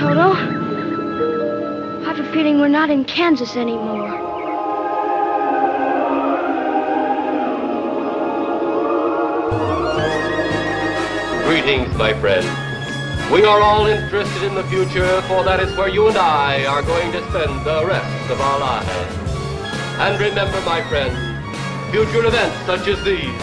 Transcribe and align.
Toto. 0.00 0.32
I 0.32 2.04
have 2.06 2.18
a 2.18 2.32
feeling 2.32 2.58
we're 2.58 2.68
not 2.68 2.88
in 2.88 3.04
Kansas 3.04 3.54
anymore. 3.54 4.08
Greetings, 11.44 11.94
my 11.98 12.14
friend. 12.18 12.46
We 13.30 13.44
are 13.44 13.60
all 13.60 13.84
interested 13.84 14.42
in 14.42 14.54
the 14.54 14.64
future, 14.64 15.20
for 15.28 15.44
that 15.44 15.60
is 15.60 15.76
where 15.76 15.90
you 15.90 16.08
and 16.08 16.16
I 16.16 16.64
are 16.64 16.80
going 16.80 17.12
to 17.12 17.20
spend 17.28 17.66
the 17.66 17.84
rest 17.84 18.30
of 18.30 18.40
our 18.40 18.58
lives. 18.58 18.88
And 20.00 20.18
remember, 20.18 20.62
my 20.62 20.80
friend, 20.88 21.12
future 21.92 22.24
events 22.24 22.56
such 22.64 22.88
as 22.88 23.04
these 23.04 23.38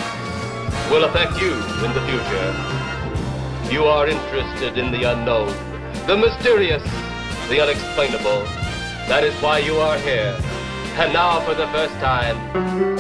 will 0.90 1.04
affect 1.04 1.40
you 1.40 1.54
in 1.86 1.94
the 1.94 2.02
future. 2.10 2.50
You 3.72 3.84
are 3.84 4.08
interested 4.08 4.80
in 4.80 4.92
the 4.92 5.04
unknown, 5.04 5.54
the 6.08 6.16
mysterious, 6.16 6.82
the 7.50 7.60
unexplainable. 7.60 8.44
That 9.10 9.26
is 9.26 9.34
why 9.42 9.60
you 9.60 9.76
are 9.76 9.98
here. 10.00 10.40
And 10.96 11.12
now, 11.12 11.42
for 11.42 11.54
the 11.54 11.68
first 11.68 11.94
time, 11.96 12.97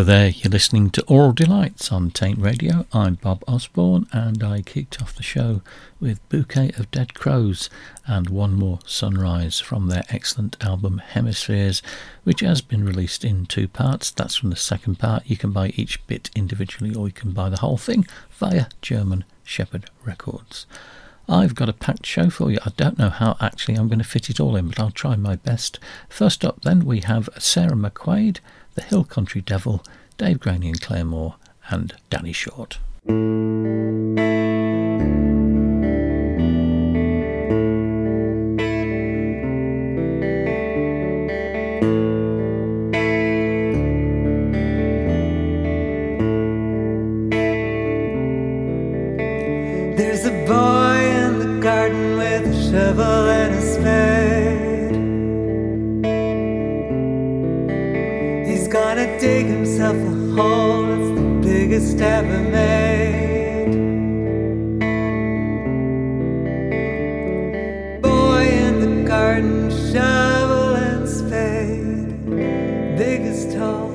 Hello 0.00 0.16
there, 0.16 0.28
you're 0.30 0.50
listening 0.50 0.88
to 0.92 1.02
Aural 1.02 1.34
Delights 1.34 1.92
on 1.92 2.10
Taint 2.10 2.38
Radio. 2.40 2.86
I'm 2.90 3.16
Bob 3.16 3.44
Osborne, 3.46 4.06
and 4.14 4.42
I 4.42 4.62
kicked 4.62 5.02
off 5.02 5.14
the 5.14 5.22
show 5.22 5.60
with 6.00 6.26
Bouquet 6.30 6.70
of 6.78 6.90
Dead 6.90 7.12
Crows 7.12 7.68
and 8.06 8.30
One 8.30 8.54
More 8.54 8.78
Sunrise 8.86 9.60
from 9.60 9.88
their 9.88 10.04
excellent 10.08 10.56
album 10.64 11.02
Hemispheres, 11.04 11.82
which 12.24 12.40
has 12.40 12.62
been 12.62 12.82
released 12.82 13.26
in 13.26 13.44
two 13.44 13.68
parts. 13.68 14.10
That's 14.10 14.36
from 14.36 14.48
the 14.48 14.56
second 14.56 14.98
part. 14.98 15.24
You 15.26 15.36
can 15.36 15.52
buy 15.52 15.74
each 15.76 16.06
bit 16.06 16.30
individually, 16.34 16.94
or 16.94 17.06
you 17.06 17.12
can 17.12 17.32
buy 17.32 17.50
the 17.50 17.58
whole 17.58 17.76
thing 17.76 18.06
via 18.30 18.68
German 18.80 19.26
Shepherd 19.44 19.90
Records. 20.06 20.64
I've 21.28 21.54
got 21.54 21.68
a 21.68 21.74
packed 21.74 22.06
show 22.06 22.30
for 22.30 22.50
you. 22.50 22.58
I 22.64 22.72
don't 22.74 22.98
know 22.98 23.10
how 23.10 23.36
actually 23.38 23.74
I'm 23.74 23.88
going 23.88 23.98
to 23.98 24.04
fit 24.04 24.30
it 24.30 24.40
all 24.40 24.56
in, 24.56 24.68
but 24.68 24.80
I'll 24.80 24.90
try 24.90 25.14
my 25.16 25.36
best. 25.36 25.78
First 26.08 26.42
up, 26.42 26.62
then, 26.62 26.86
we 26.86 27.00
have 27.00 27.28
Sarah 27.38 27.72
McQuaid 27.76 28.38
the 28.74 28.82
Hill 28.82 29.04
Country 29.04 29.40
Devil, 29.40 29.84
Dave 30.18 30.40
Graney 30.40 30.68
and 30.68 30.80
Clare 30.80 31.04
Moore, 31.04 31.36
and 31.68 31.94
Danny 32.10 32.32
Short. 32.32 32.78
Ever 62.00 62.42
made. 62.50 63.72
Boy 68.02 68.42
in 68.48 68.74
the 68.80 69.08
garden, 69.08 69.70
shovel 69.70 70.74
and 70.76 71.08
spade, 71.08 72.26
biggest 72.96 73.56
hole 73.56 73.92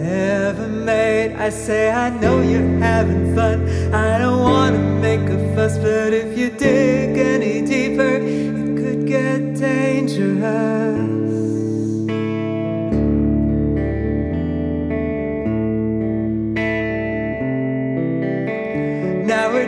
ever 0.00 0.68
made. 0.68 1.32
I 1.36 1.50
say, 1.50 1.90
I 1.90 2.10
know 2.10 2.40
you're 2.40 2.78
having 2.78 3.34
fun. 3.34 3.58
I 3.92 4.18
don't 4.18 4.40
wanna 4.40 4.78
make 4.78 5.28
a 5.28 5.38
fuss, 5.54 5.76
but 5.78 6.12
if 6.12 6.38
you 6.38 6.50
dig 6.50 7.16
any 7.16 7.62
deeper, 7.66 8.14
it 8.16 8.76
could 8.78 9.06
get 9.06 9.54
dangerous. 9.56 10.89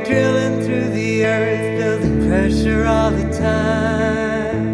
Drilling 0.05 0.63
through 0.63 0.91
the 0.91 1.25
earth, 1.25 1.79
building 1.79 2.29
pressure 2.29 2.85
all 2.87 3.11
the 3.11 3.29
time. 3.37 4.73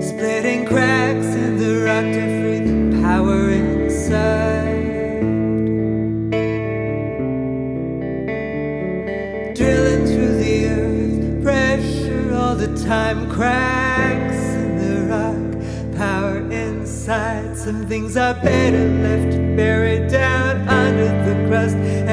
Splitting 0.00 0.66
cracks 0.66 1.26
in 1.34 1.58
the 1.58 1.84
rock 1.84 2.04
to 2.04 2.24
free 2.40 2.60
the 2.60 3.02
power 3.02 3.50
inside. 3.50 4.82
Drilling 9.54 10.06
through 10.06 10.36
the 10.38 10.66
earth, 10.66 11.42
pressure 11.42 12.34
all 12.34 12.54
the 12.54 12.72
time, 12.84 13.30
cracks 13.30 14.44
in 14.62 14.70
the 14.78 14.94
rock, 15.12 15.96
power 15.96 16.38
inside. 16.50 17.56
Some 17.56 17.86
things 17.86 18.16
are 18.16 18.34
better 18.34 18.88
left 19.04 19.36
buried 19.56 20.08
down 20.08 20.41
under 21.54 22.11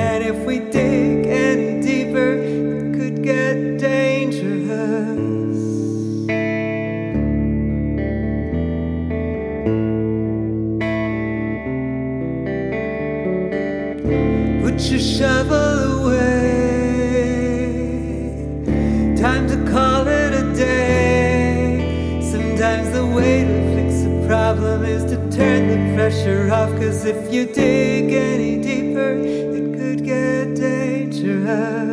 turn 25.39 25.67
the 25.69 25.95
pressure 25.95 26.51
off. 26.51 26.71
Cause 26.71 27.05
if 27.05 27.33
you 27.33 27.45
dig 27.45 28.11
any 28.11 28.57
deeper, 28.57 29.11
it 29.57 29.65
could 29.77 30.03
get 30.03 30.55
dangerous. 30.55 31.88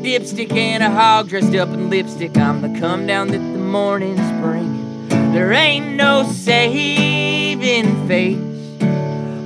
Dipstick 0.00 0.52
and 0.52 0.82
a 0.82 0.90
hog 0.90 1.28
dressed 1.28 1.54
up 1.54 1.68
in 1.68 1.90
lipstick. 1.90 2.36
I'm 2.36 2.62
the 2.62 2.80
come 2.80 3.06
down 3.06 3.28
that 3.28 3.38
the 3.38 3.58
morning's 3.58 4.18
bringing. 4.40 5.08
There 5.32 5.52
ain't 5.52 5.96
no 5.96 6.24
saving 6.24 8.08
face 8.08 8.38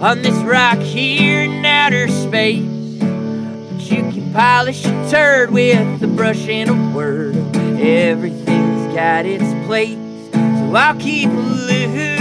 on 0.03 0.23
this 0.23 0.37
rock 0.45 0.79
here 0.79 1.43
in 1.43 1.65
outer 1.65 2.09
space. 2.09 2.65
But 3.01 3.91
you 3.91 4.03
can 4.13 4.33
polish 4.33 4.85
a 4.85 5.11
turd 5.11 5.51
with 5.51 6.03
a 6.03 6.07
brush 6.07 6.49
and 6.49 6.71
a 6.71 6.97
word. 6.97 7.37
Everything's 7.57 8.95
got 8.95 9.27
its 9.27 9.67
place, 9.67 9.99
so 10.33 10.75
I'll 10.75 10.99
keep 10.99 11.29
losing 11.31 12.14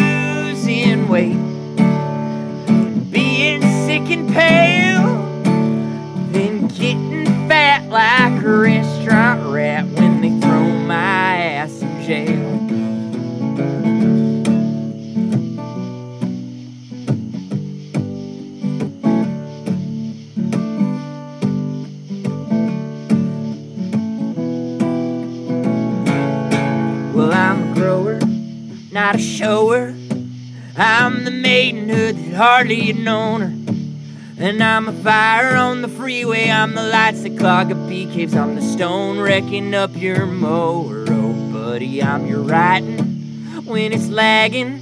I'm 34.86 34.90
a 34.90 35.02
fire 35.02 35.56
on 35.56 35.82
the 35.82 35.88
freeway. 35.88 36.50
I'm 36.50 36.76
the 36.76 36.84
lights 36.84 37.24
that 37.24 37.38
clog 37.40 37.72
up 37.72 37.88
bee 37.88 38.06
caves. 38.06 38.36
I'm 38.36 38.56
the 38.56 38.62
stone 38.62 39.18
wrecking 39.18 39.74
up 39.74 39.96
your 39.96 40.26
mower. 40.26 41.06
Oh, 41.08 41.52
buddy, 41.54 42.04
I'm 42.04 42.28
your 42.28 42.42
writing 42.42 42.98
when 43.64 43.94
it's 43.94 44.10
lagging. 44.10 44.80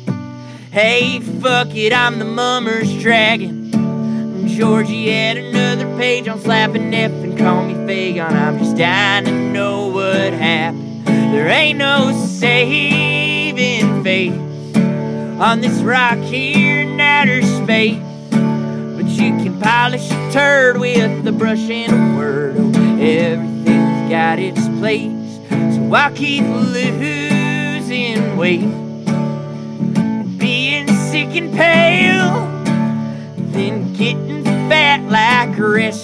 Hey, 0.72 1.20
fuck 1.20 1.76
it, 1.76 1.94
I'm 1.94 2.18
the 2.18 2.26
mummer's 2.26 2.92
dragon. 3.00 4.48
Georgie 4.48 5.12
had 5.12 5.38
another 5.38 5.86
page 5.98 6.28
on 6.28 6.40
slapping 6.40 6.92
F 6.96 7.12
and 7.12 7.38
call 7.38 7.64
me 7.64 7.76
Fagon. 7.76 8.32
I'm 8.32 8.58
just 8.58 8.78
dying 8.78 9.26
to 9.26 9.32
know 9.32 9.90
what 9.90 10.34
happened. 10.34 11.06
There 11.06 11.48
ain't 11.48 11.78
no 11.78 12.12
saving 12.26 14.04
faith 14.04 14.34
on 15.40 15.62
this 15.62 15.80
rock 15.84 16.18
here 16.18 16.82
in 16.82 17.00
outer 17.00 17.44
space. 17.44 18.01
Polish 19.62 20.10
a 20.10 20.32
turd 20.32 20.80
with 20.80 21.28
a 21.28 21.32
brush 21.32 21.70
and 21.70 21.94
a 21.94 22.18
word. 22.18 22.56
Everything's 23.00 24.10
got 24.10 24.40
its 24.40 24.68
place. 24.80 25.40
So 25.76 25.94
I'll 25.94 26.12
keep 26.16 26.44
losing 26.44 28.38
weight. 28.38 28.62
Being 30.40 30.88
sick 30.88 31.36
and 31.36 31.54
pale. 31.54 32.48
Then 33.52 33.94
getting 33.94 34.44
fat 34.44 35.04
like 35.12 35.56
a 35.60 35.68
restaurant 35.68 36.01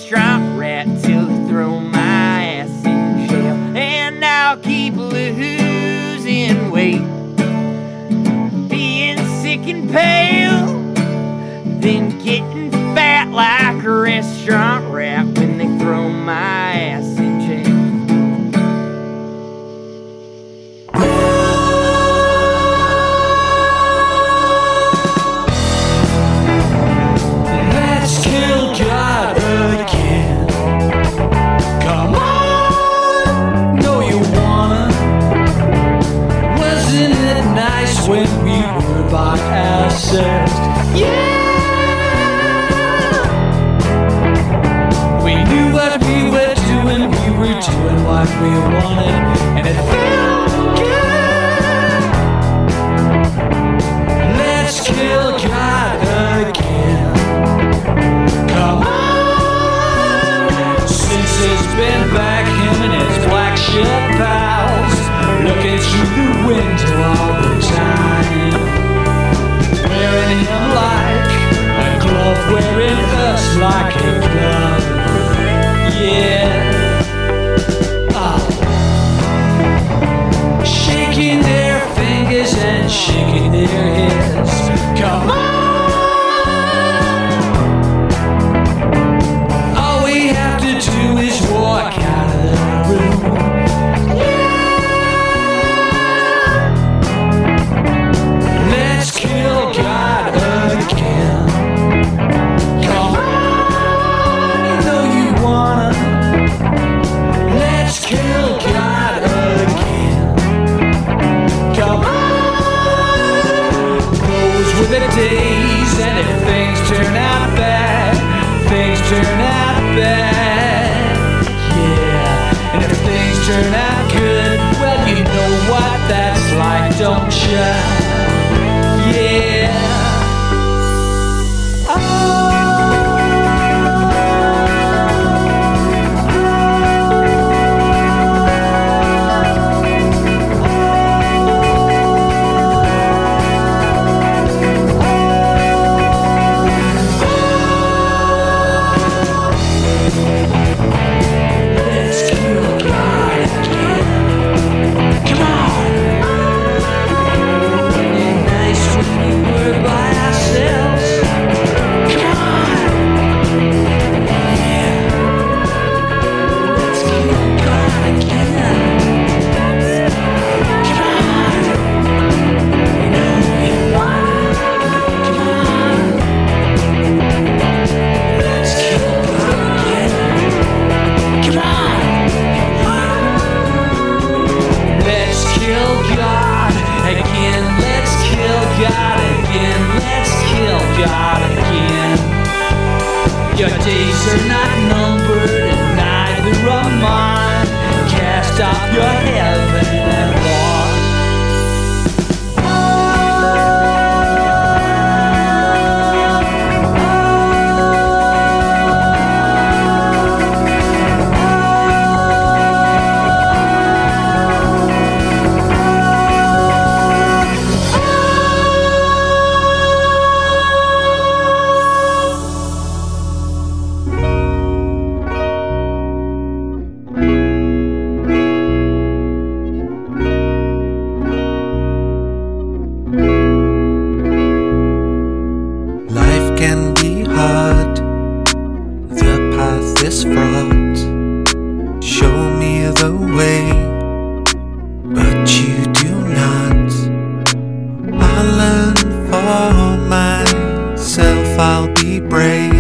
I'll 251.60 251.92
be 251.96 252.20
brave. 252.20 252.72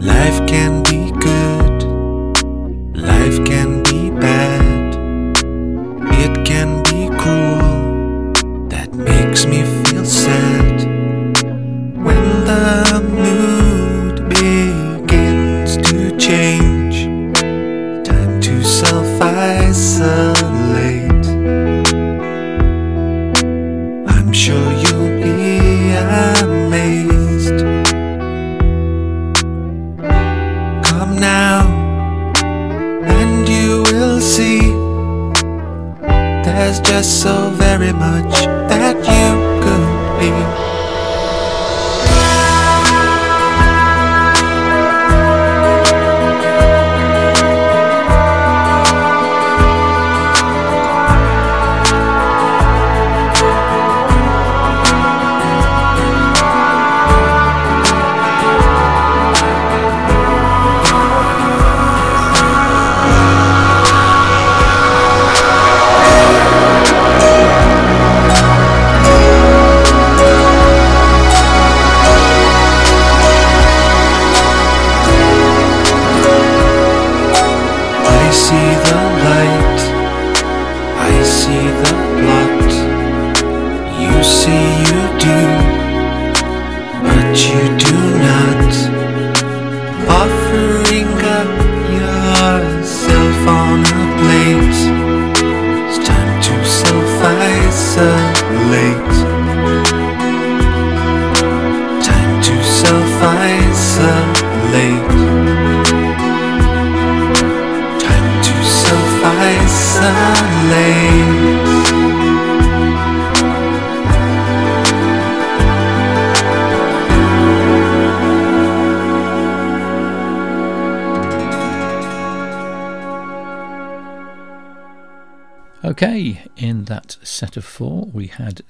Life 0.00 0.48
can 0.48 0.82
be 0.82 0.95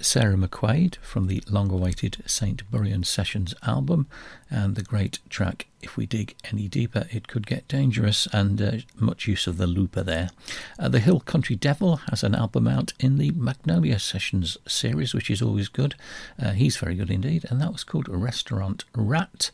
Sarah 0.07 0.37
McQuaid 0.37 0.99
from 0.99 1.27
the 1.27 1.42
long 1.51 1.69
awaited 1.69 2.23
St. 2.27 2.71
Buryan 2.71 3.05
Sessions 3.05 3.57
album 3.64 4.07
and 4.49 4.77
the 4.77 4.83
great 4.85 5.19
track 5.29 5.66
If 5.83 5.97
We 5.97 6.07
Dig 6.07 6.37
Any 6.45 6.69
Deeper 6.69 7.09
It 7.11 7.27
Could 7.27 7.45
Get 7.45 7.66
Dangerous, 7.66 8.29
and 8.33 8.62
uh, 8.62 8.73
much 9.01 9.27
use 9.27 9.49
of 9.49 9.57
the 9.57 9.66
looper 9.66 10.05
there. 10.05 10.31
Uh, 10.79 10.88
the 10.88 11.01
Hill 11.01 11.19
Country 11.19 11.57
Devil 11.57 11.97
has 12.09 12.23
an 12.23 12.37
album 12.37 12.69
out 12.69 12.92
in 13.01 13.19
the 13.19 13.33
Magnolia 13.33 13.99
Sessions 13.99 14.57
series, 14.64 15.12
which 15.12 15.29
is 15.29 15.42
always 15.42 15.69
good. 15.69 15.97
Uh, 16.40 16.53
he's 16.53 16.77
very 16.77 16.95
good 16.95 17.11
indeed, 17.11 17.45
and 17.51 17.61
that 17.61 17.73
was 17.73 17.83
called 17.83 18.09
Restaurant 18.09 18.85
Rat. 18.95 19.51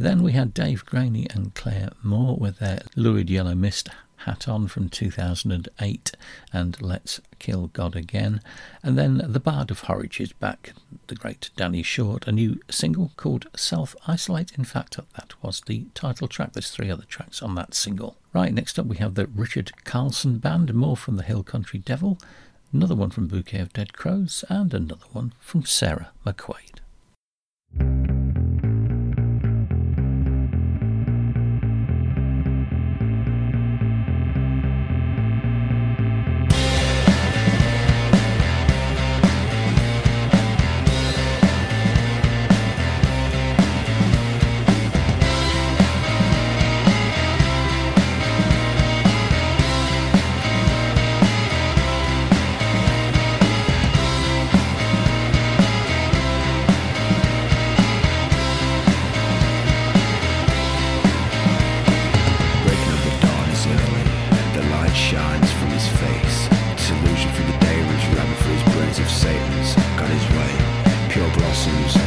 Then 0.00 0.24
we 0.24 0.32
had 0.32 0.52
Dave 0.52 0.84
Graney 0.84 1.28
and 1.30 1.54
Clare 1.54 1.90
Moore 2.02 2.36
with 2.36 2.58
their 2.58 2.82
Lurid 2.96 3.30
Yellow 3.30 3.54
Mist 3.54 3.88
hat 4.24 4.48
on 4.48 4.66
from 4.68 4.88
2008 4.88 6.11
and 6.52 6.80
Let's 6.80 7.20
Kill 7.38 7.68
God 7.68 7.96
Again. 7.96 8.40
And 8.82 8.98
then 8.98 9.22
The 9.24 9.40
Bard 9.40 9.70
of 9.70 9.82
Horwich 9.82 10.20
is 10.20 10.32
back, 10.32 10.72
the 11.06 11.14
great 11.14 11.50
Danny 11.56 11.82
Short, 11.82 12.26
a 12.26 12.32
new 12.32 12.60
single 12.70 13.12
called 13.16 13.46
Self 13.56 13.96
Isolate. 14.06 14.52
In 14.58 14.64
fact, 14.64 14.96
that 15.16 15.34
was 15.42 15.62
the 15.62 15.86
title 15.94 16.28
track. 16.28 16.52
There's 16.52 16.70
three 16.70 16.90
other 16.90 17.04
tracks 17.04 17.42
on 17.42 17.54
that 17.54 17.74
single. 17.74 18.16
Right, 18.32 18.52
next 18.52 18.78
up 18.78 18.86
we 18.86 18.96
have 18.98 19.14
the 19.14 19.26
Richard 19.26 19.72
Carlson 19.84 20.38
Band, 20.38 20.72
more 20.74 20.96
from 20.96 21.16
the 21.16 21.22
Hill 21.22 21.42
Country 21.42 21.78
Devil, 21.78 22.18
another 22.72 22.94
one 22.94 23.10
from 23.10 23.26
Bouquet 23.28 23.60
of 23.60 23.72
Dead 23.72 23.92
Crows, 23.92 24.44
and 24.48 24.72
another 24.72 25.06
one 25.12 25.32
from 25.40 25.64
Sarah 25.64 26.10
McQuaid. 26.24 28.21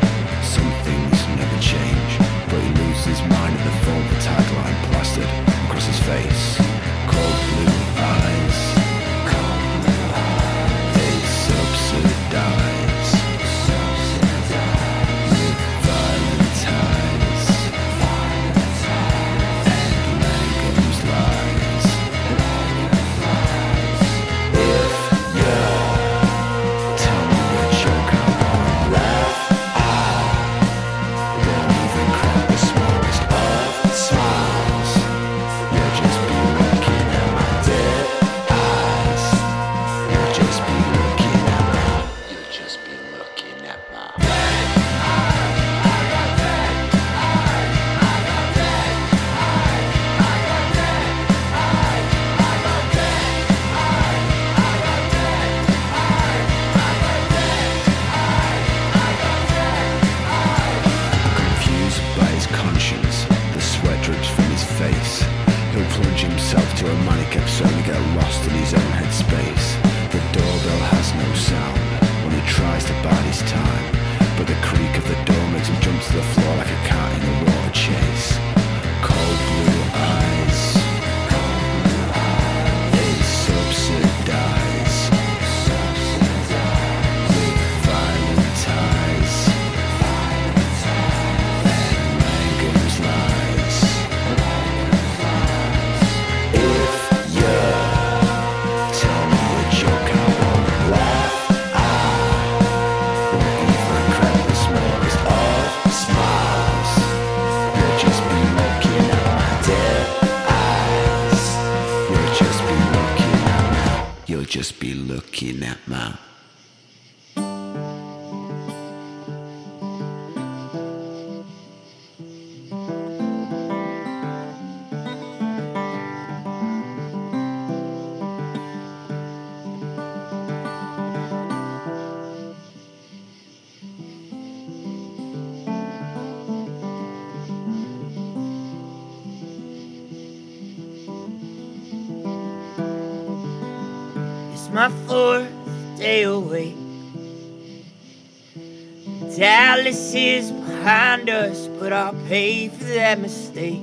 mistake 153.60 153.82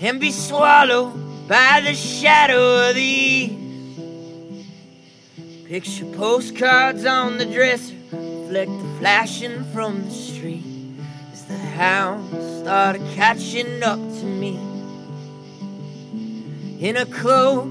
and 0.00 0.20
be 0.20 0.32
swallowed 0.32 1.48
by 1.48 1.80
the 1.84 1.94
shadow 1.94 2.88
of 2.88 2.94
the. 2.94 3.58
Picture 5.66 6.04
postcards 6.16 7.06
on 7.06 7.38
the 7.38 7.46
dresser, 7.46 7.94
reflect 8.10 8.70
the 8.70 8.98
flashing 8.98 9.64
from 9.72 10.04
the 10.04 10.10
street 10.10 10.64
as 11.32 11.46
the 11.46 11.56
hounds 11.56 12.60
started 12.60 13.00
catching 13.14 13.82
up 13.82 13.98
to 13.98 14.24
me 14.26 14.58
in 16.78 16.98
a 16.98 17.06
cloak 17.06 17.70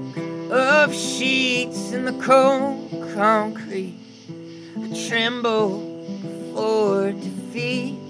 of 0.50 0.92
sheets 0.92 1.92
in 1.92 2.04
the 2.04 2.12
cold 2.14 2.90
concrete. 3.14 3.94
I 4.76 5.08
tremble 5.08 5.78
before 6.22 7.12
defeat. 7.12 8.01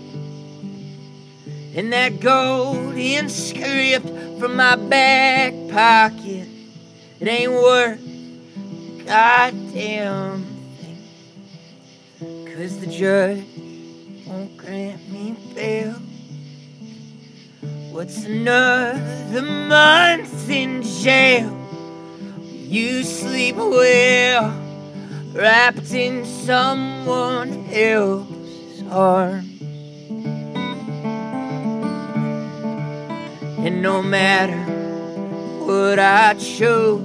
And 1.74 1.90
that 1.94 2.20
golden 2.20 3.30
script 3.30 4.06
from 4.38 4.56
my 4.56 4.76
back 4.76 5.54
pocket, 5.70 6.46
it 7.18 7.26
ain't 7.26 7.52
worth 7.52 7.98
a 7.98 9.04
goddamn 9.04 10.44
thing. 10.76 12.54
Cause 12.54 12.78
the 12.78 12.86
judge 12.86 13.46
won't 14.26 14.54
grant 14.58 15.10
me 15.10 15.34
bail. 15.54 15.94
What's 17.90 18.24
another 18.24 19.42
month 19.42 20.50
in 20.50 20.82
jail? 20.82 21.58
You 22.50 23.02
sleep 23.02 23.56
well, 23.56 24.54
wrapped 25.32 25.92
in 25.94 26.26
someone 26.26 27.66
else's 27.70 28.82
arms. 28.90 29.51
And 33.64 33.80
no 33.80 34.02
matter 34.02 34.58
what 35.64 36.00
I 36.00 36.34
choose, 36.34 37.00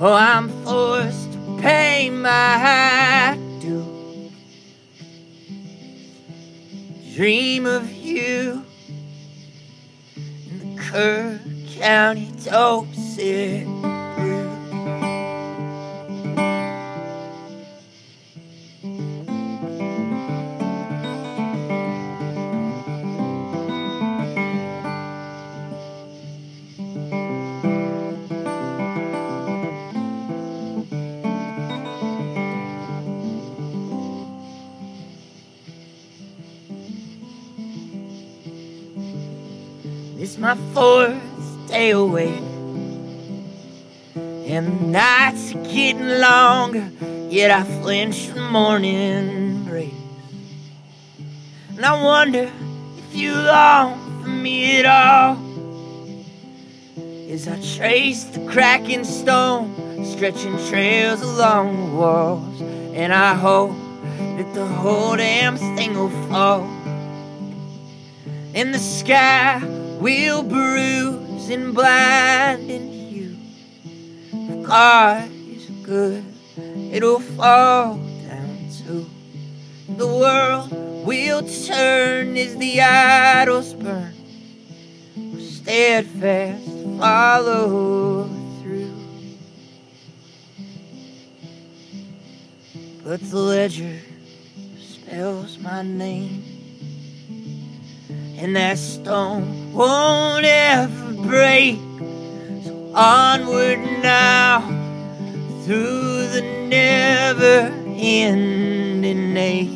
oh, 0.00 0.12
I'm 0.12 0.48
forced 0.64 1.32
to 1.32 1.58
pay 1.62 2.10
my 2.10 3.38
due. 3.60 4.32
Dream 7.14 7.66
of 7.66 7.88
you 7.92 8.64
in 10.50 10.74
the 10.74 10.82
Kerr 10.82 11.40
County 11.78 12.32
dope 12.44 12.92
sick. 12.94 13.68
Yet 47.30 47.50
I 47.50 47.62
flinch 47.64 48.28
from 48.28 48.52
morning 48.52 49.64
breeze. 49.64 49.92
And 51.76 51.84
I 51.84 52.02
wonder 52.02 52.50
if 52.98 53.14
you 53.14 53.34
long 53.34 54.22
for 54.22 54.28
me 54.28 54.78
at 54.78 54.86
all. 54.86 55.36
As 57.30 57.48
I 57.48 57.60
trace 57.76 58.24
the 58.24 58.46
cracking 58.46 59.04
stone, 59.04 60.04
stretching 60.04 60.56
trails 60.68 61.20
along 61.20 61.90
the 61.90 61.96
walls. 61.96 62.60
And 62.94 63.12
I 63.12 63.34
hope 63.34 63.72
that 64.36 64.54
the 64.54 64.66
whole 64.66 65.16
damn 65.16 65.56
thing 65.56 65.94
will 65.94 66.10
fall. 66.28 66.62
And 68.54 68.72
the 68.72 68.78
sky 68.78 69.60
will 69.98 70.42
bruise 70.42 71.50
and 71.50 71.74
blind 71.74 72.70
and 72.70 72.90
hue. 72.92 73.36
God 74.62 75.28
is 75.48 75.66
good, 75.82 76.24
it'll 76.94 77.18
fall 77.18 77.96
down 77.96 78.68
too. 78.70 79.04
The 79.96 80.06
world 80.06 80.70
will 81.04 81.42
turn 81.42 82.36
as 82.36 82.56
the 82.56 82.80
idols 82.80 83.74
burn. 83.74 84.14
Steadfast 85.40 86.64
follow 86.98 88.28
through. 88.62 88.94
But 93.02 93.20
the 93.28 93.38
ledger 93.38 94.00
spells 94.78 95.58
my 95.58 95.82
name 95.82 96.44
and 98.38 98.54
that 98.54 98.78
stone 98.78 99.72
won't 99.72 100.44
ever 100.44 101.12
break. 101.26 101.76
So 102.64 102.92
onward 102.94 103.80
now 104.00 104.83
through 105.64 106.26
the 106.28 106.42
never 106.68 107.72
ending 107.86 109.34
ache. 109.34 109.70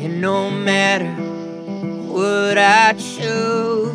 And 0.00 0.20
no 0.20 0.48
matter 0.48 1.12
what 2.06 2.56
I 2.56 2.92
choose, 2.92 3.92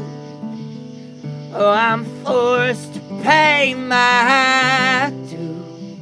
oh, 1.54 1.72
I'm 1.72 2.04
forced 2.26 2.96
to 2.96 3.00
pay 3.24 3.74
my 3.74 5.14
due. 5.30 5.98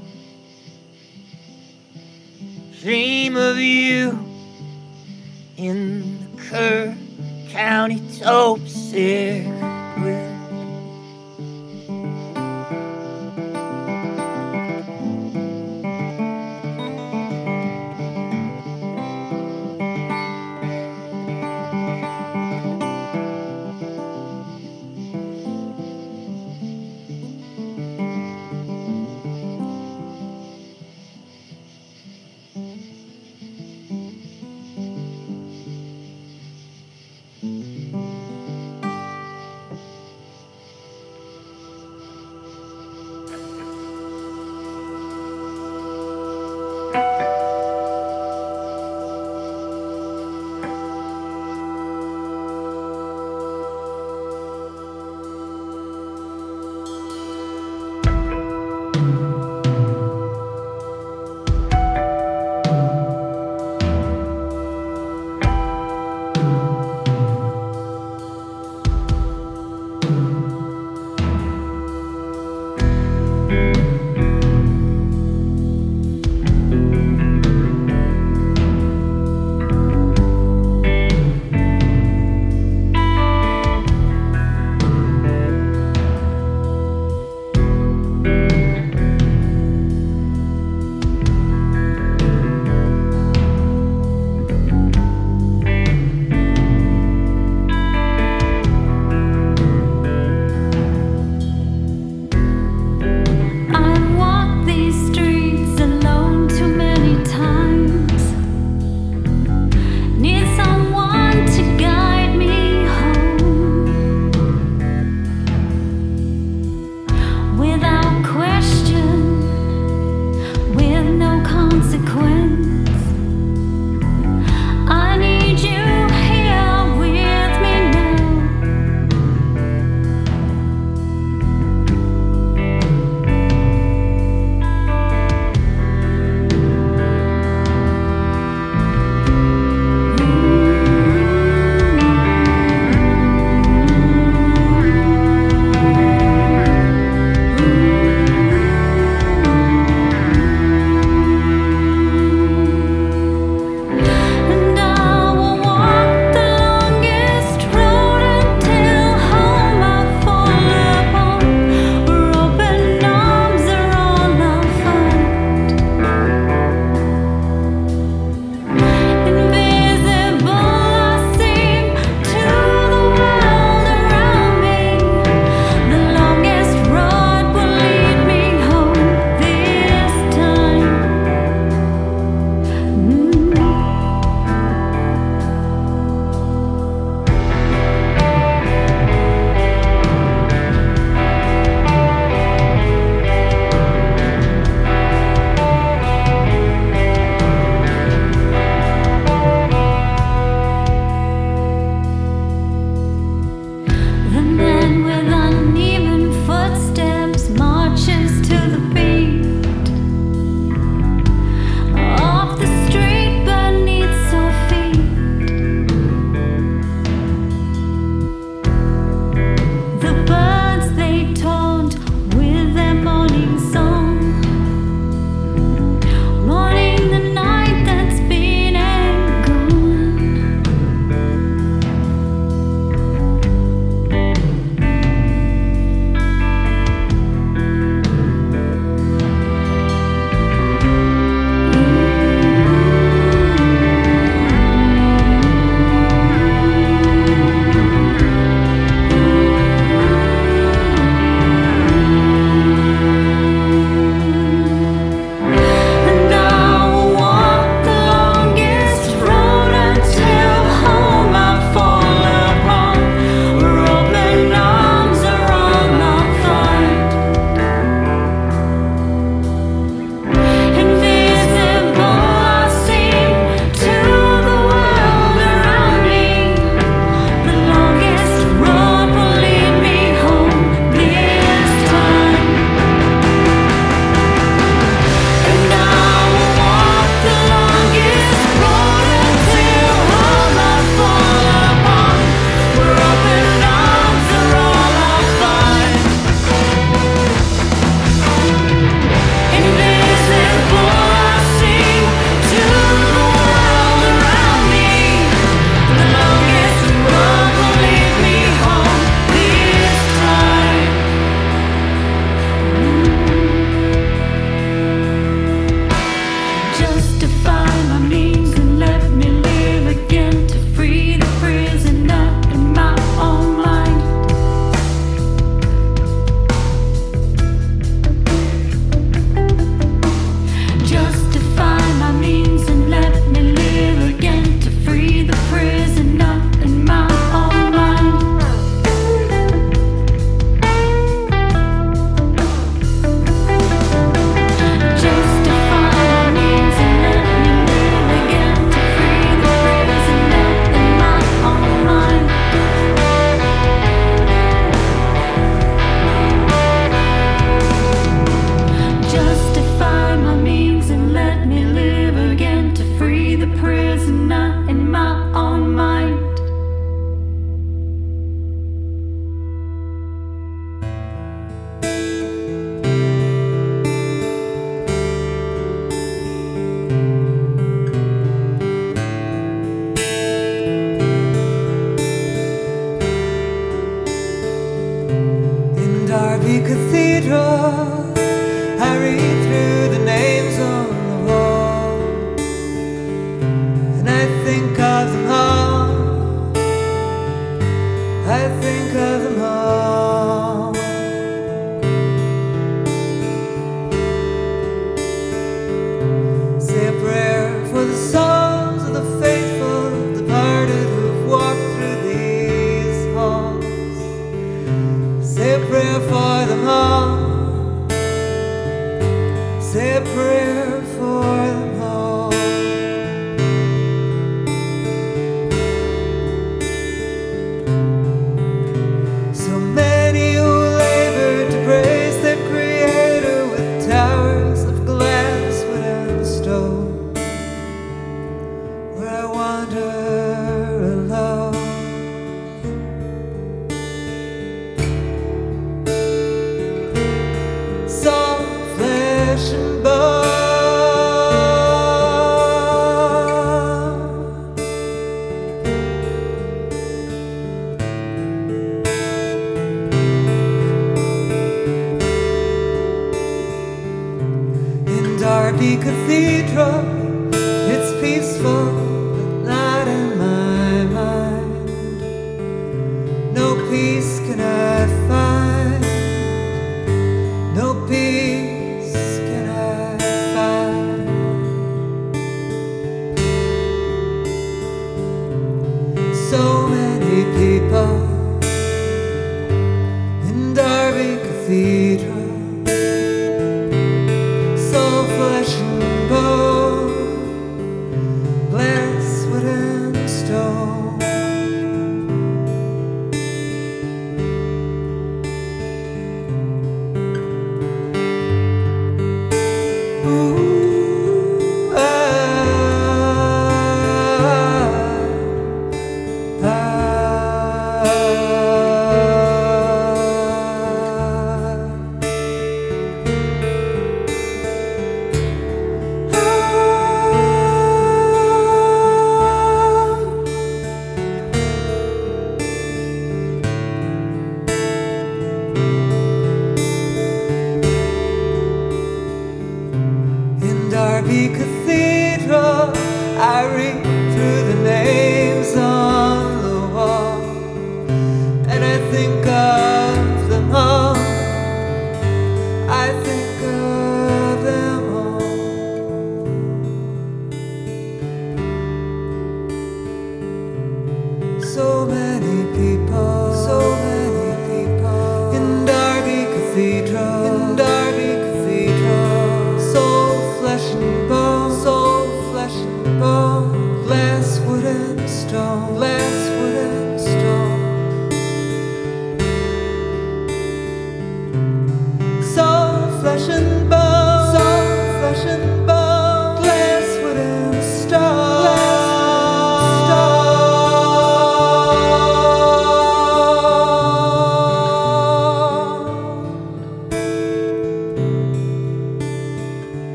Dream 2.81 3.37
of 3.37 3.59
you 3.59 4.17
in 5.55 6.17
the 6.35 6.41
Kerr 6.41 6.97
County 7.49 8.01
Dope 8.19 8.67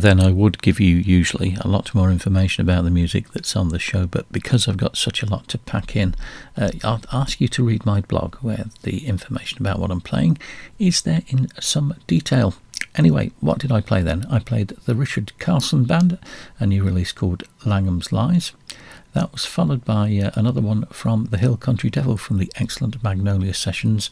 then 0.00 0.20
I 0.20 0.32
would 0.32 0.62
give 0.62 0.80
you 0.80 0.96
usually 0.96 1.56
a 1.60 1.68
lot 1.68 1.94
more 1.94 2.10
information 2.10 2.62
about 2.62 2.84
the 2.84 2.90
music 2.90 3.30
that's 3.30 3.54
on 3.54 3.68
the 3.68 3.78
show, 3.78 4.06
but 4.06 4.30
because 4.32 4.66
I've 4.66 4.76
got 4.76 4.96
such 4.96 5.22
a 5.22 5.26
lot 5.26 5.48
to 5.48 5.58
pack 5.58 5.94
in, 5.94 6.14
uh, 6.56 6.70
I'll 6.82 7.02
ask 7.12 7.40
you 7.40 7.48
to 7.48 7.64
read 7.64 7.86
my 7.86 8.00
blog 8.00 8.36
where 8.36 8.66
the 8.82 9.06
information 9.06 9.60
about 9.60 9.78
what 9.78 9.90
I'm 9.90 10.00
playing 10.00 10.38
is 10.78 11.02
there 11.02 11.22
in 11.28 11.48
some 11.60 11.94
detail. 12.06 12.54
Anyway, 12.96 13.30
what 13.40 13.58
did 13.58 13.70
I 13.70 13.80
play 13.80 14.02
then? 14.02 14.26
I 14.30 14.40
played 14.40 14.68
the 14.86 14.94
Richard 14.94 15.32
Carlson 15.38 15.84
Band, 15.84 16.18
a 16.58 16.66
new 16.66 16.82
release 16.82 17.12
called 17.12 17.44
Langham's 17.64 18.12
Lies. 18.12 18.52
That 19.12 19.32
was 19.32 19.44
followed 19.44 19.84
by 19.84 20.16
uh, 20.16 20.30
another 20.34 20.60
one 20.60 20.86
from 20.86 21.26
the 21.26 21.38
Hill 21.38 21.56
Country 21.56 21.90
Devil 21.90 22.16
from 22.16 22.38
the 22.38 22.50
excellent 22.56 23.02
Magnolia 23.02 23.54
Sessions. 23.54 24.10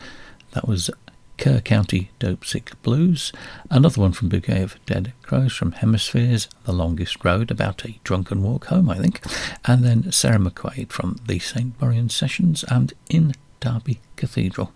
That 0.52 0.66
was 0.66 0.90
Kerr 1.38 1.60
County 1.60 2.10
Dopesick 2.20 2.72
Blues. 2.82 3.32
Another 3.70 4.00
one 4.00 4.12
from 4.12 4.28
Bouquet 4.28 4.62
of 4.62 4.84
Dead 4.84 5.12
Crows 5.22 5.54
from 5.54 5.72
Hemispheres, 5.72 6.48
The 6.64 6.72
Longest 6.72 7.24
Road, 7.24 7.50
about 7.50 7.84
a 7.84 7.98
drunken 8.04 8.42
walk 8.42 8.66
home, 8.66 8.90
I 8.90 8.98
think. 8.98 9.22
And 9.64 9.84
then 9.84 10.10
Sarah 10.12 10.38
McQuaid 10.38 10.90
from 10.90 11.18
the 11.26 11.38
St. 11.38 11.78
Buryan 11.78 12.10
Sessions 12.10 12.64
and 12.64 12.92
In 13.08 13.34
Derby 13.60 14.00
Cathedral. 14.16 14.72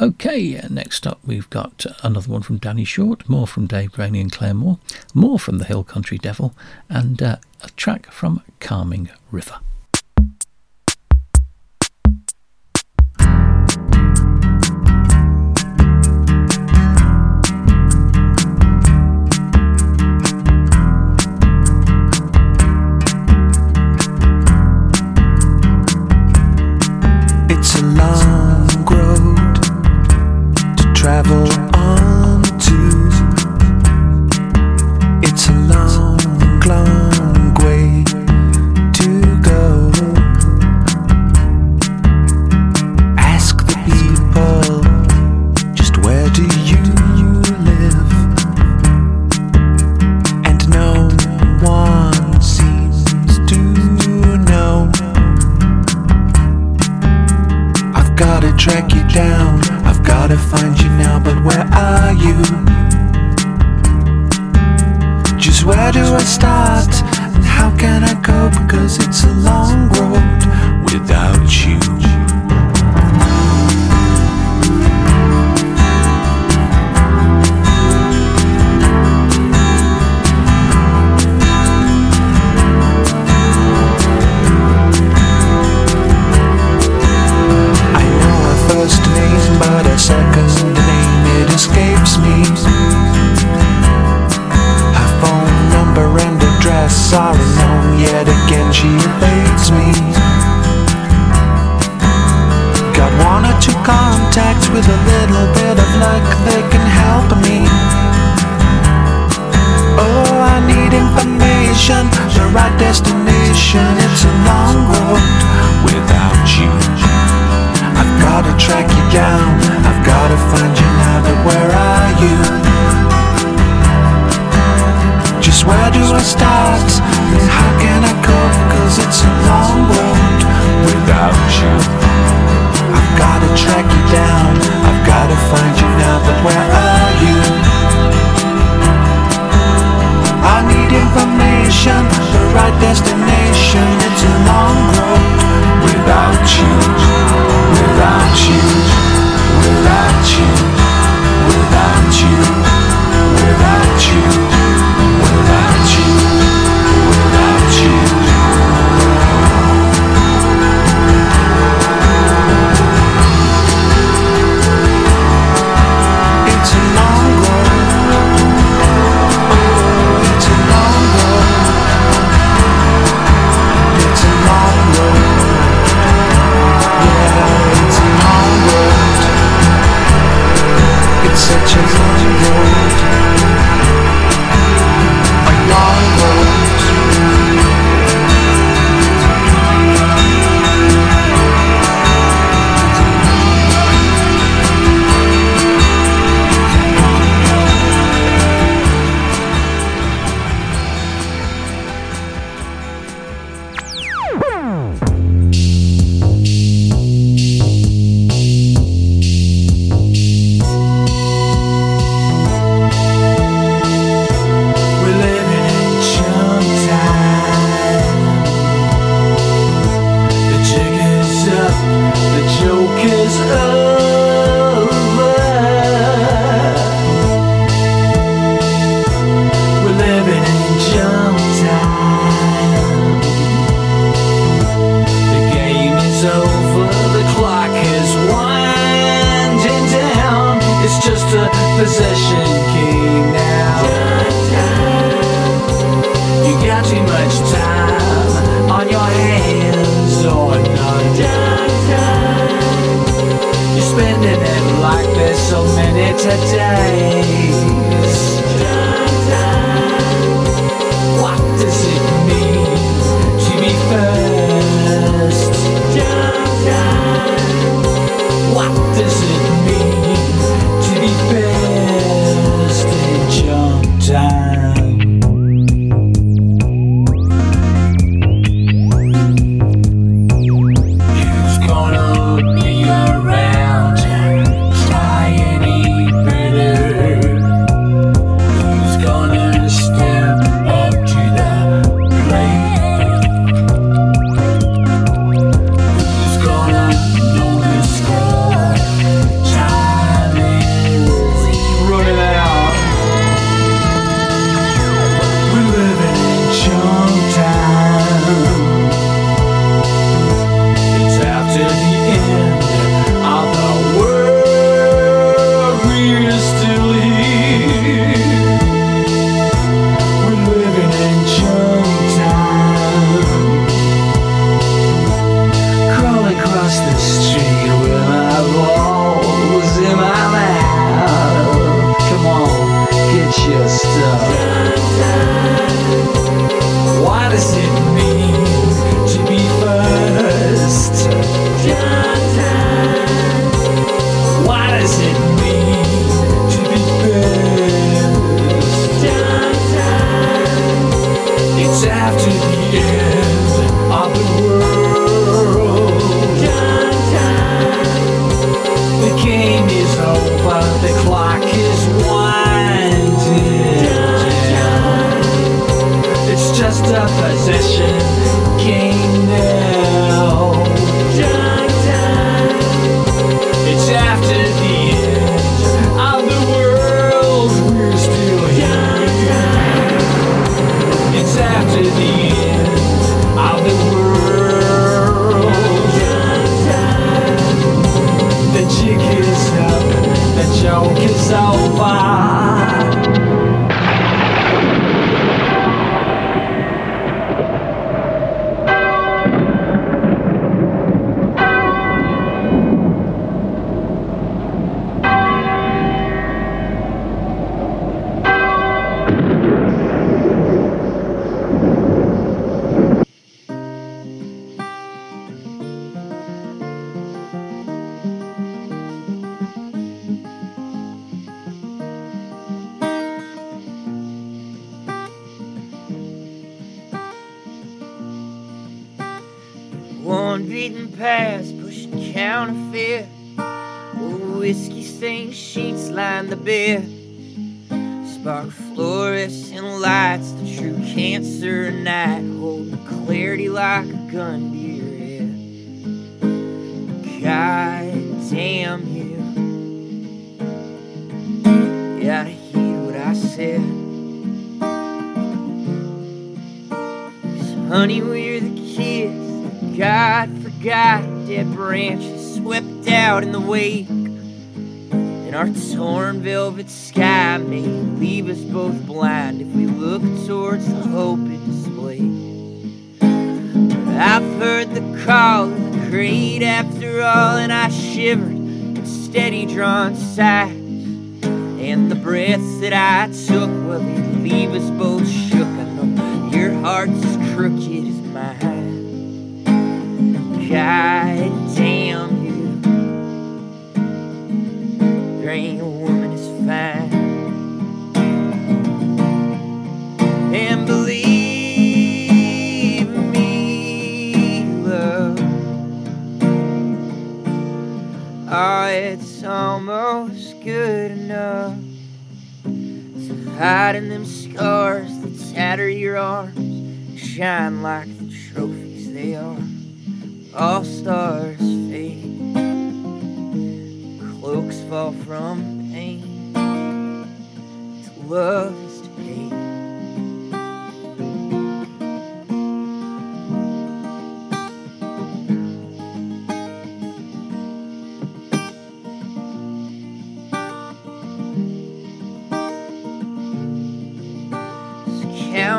Okay, 0.00 0.60
next 0.68 1.06
up 1.06 1.20
we've 1.24 1.48
got 1.50 1.86
another 2.02 2.32
one 2.32 2.42
from 2.42 2.58
Danny 2.58 2.84
Short, 2.84 3.28
more 3.28 3.46
from 3.46 3.68
Dave 3.68 3.92
Graney 3.92 4.20
and 4.20 4.32
Clare 4.32 4.54
Moore, 4.54 4.80
more 5.12 5.38
from 5.38 5.58
the 5.58 5.64
Hill 5.64 5.84
Country 5.84 6.18
Devil, 6.18 6.52
and 6.88 7.22
uh, 7.22 7.36
a 7.62 7.70
track 7.70 8.10
from 8.10 8.42
Calming 8.58 9.10
River. 9.30 9.60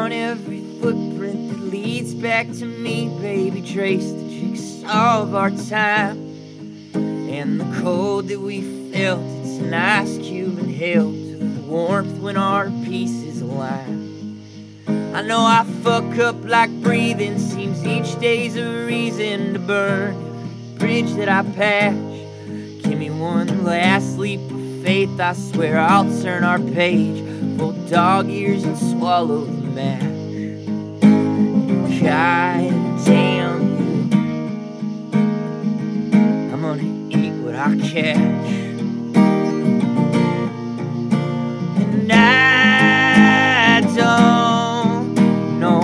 Count 0.06 0.14
every 0.14 0.62
footprint 0.80 1.50
that 1.50 1.60
leads 1.62 2.14
back 2.14 2.46
to 2.52 2.66
me, 2.66 3.10
baby. 3.22 3.60
Trace 3.60 4.12
the 4.12 4.30
jigsaw 4.30 5.24
of 5.24 5.34
our 5.34 5.50
time 5.50 6.18
and 6.94 7.60
the 7.60 7.82
cold 7.82 8.28
that 8.28 8.40
we 8.40 8.62
felt. 8.92 9.20
It's 9.42 9.58
an 9.58 9.74
ice 9.74 10.20
cube 10.20 10.60
held 10.60 11.14
to 11.16 11.38
the 11.38 11.62
warmth 11.62 12.20
when 12.20 12.38
our 12.38 12.70
peace 12.84 13.24
is 13.24 13.42
alive. 13.42 13.88
I 14.88 15.24
know 15.24 15.40
I 15.40 15.66
fuck 15.82 16.20
up 16.20 16.36
like 16.44 16.70
breathing. 16.84 17.40
Seems 17.40 17.84
each 17.84 18.20
day's 18.20 18.58
a 18.58 18.86
reason 18.86 19.54
to 19.54 19.60
burn 19.60 20.78
bridge 20.78 21.12
that 21.14 21.30
I 21.30 21.42
patch. 21.54 21.96
Give 22.84 23.00
me 23.00 23.10
one 23.10 23.64
last 23.64 24.20
leap 24.20 24.42
of 24.52 24.84
faith. 24.84 25.20
I 25.20 25.34
swear 25.34 25.80
I'll 25.80 26.22
turn 26.22 26.44
our 26.44 26.60
page. 26.60 27.24
Fold 27.58 27.90
dog 27.90 28.30
ears 28.30 28.66
and 28.66 28.78
swallow 28.78 29.55
mash. 29.76 30.02
God 32.02 32.72
damn. 33.06 33.62
I'm 36.54 36.62
gonna 36.62 36.84
eat 37.10 37.34
what 37.44 37.56
I 37.56 37.76
catch. 37.78 38.52
And 41.82 42.12
I 42.12 43.82
don't 43.96 45.60
know, 45.60 45.82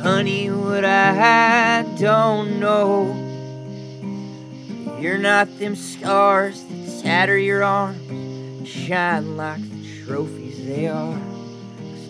honey, 0.00 0.50
what 0.50 0.84
I 0.84 1.82
don't 1.98 2.60
know. 2.60 3.18
You're 5.00 5.18
not 5.18 5.58
them 5.58 5.74
scars 5.74 6.62
that 6.62 7.02
tatter 7.02 7.36
your 7.36 7.64
arms, 7.64 8.68
shine 8.68 9.36
like 9.36 9.60
the 9.60 10.04
trophies 10.04 10.41
they 10.74 10.88
are. 10.88 11.20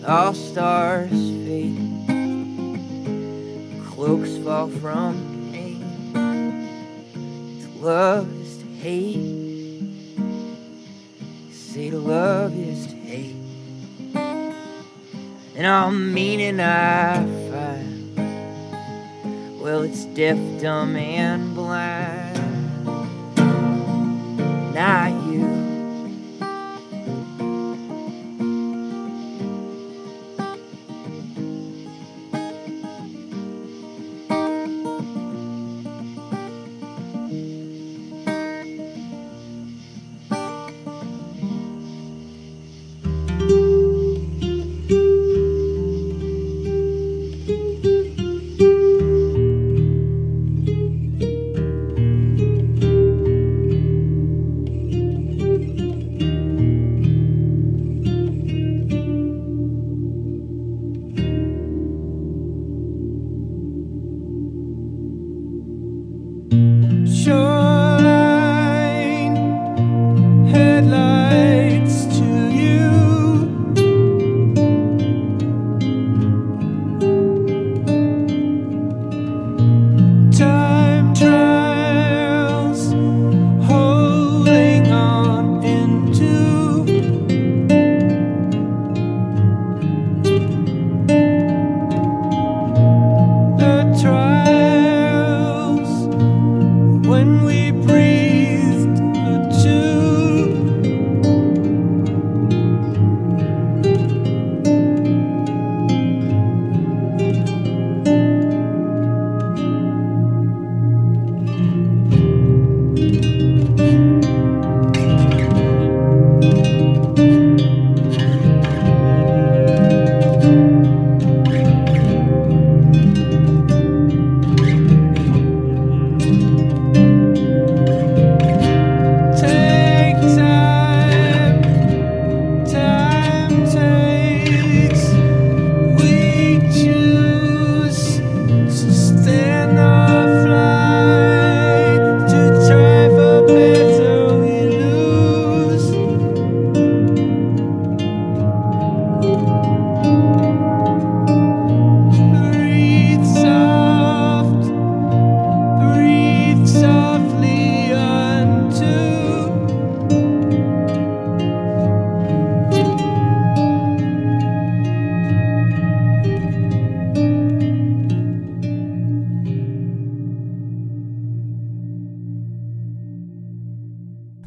all 0.07 0.33
stars 0.33 1.09
fade, 1.11 1.77
cloaks 3.87 4.37
fall 4.37 4.69
from 4.69 5.49
pain. 5.51 5.81
To 7.61 7.67
love 7.79 8.31
is 8.41 8.57
to 8.59 8.65
hate. 8.75 9.91
Say 11.51 11.89
to 11.89 11.99
love 11.99 12.57
is 12.57 12.87
to 12.87 12.95
hate. 12.95 13.35
And 15.55 15.65
all 15.65 15.91
meaning 15.91 16.61
I 16.61 17.17
find, 17.51 18.15
well, 19.59 19.81
it's 19.81 20.05
deaf, 20.05 20.37
dumb, 20.61 20.95
and 20.95 21.53
blind. 21.53 22.37
Not 24.73 25.11
you. 25.25 25.32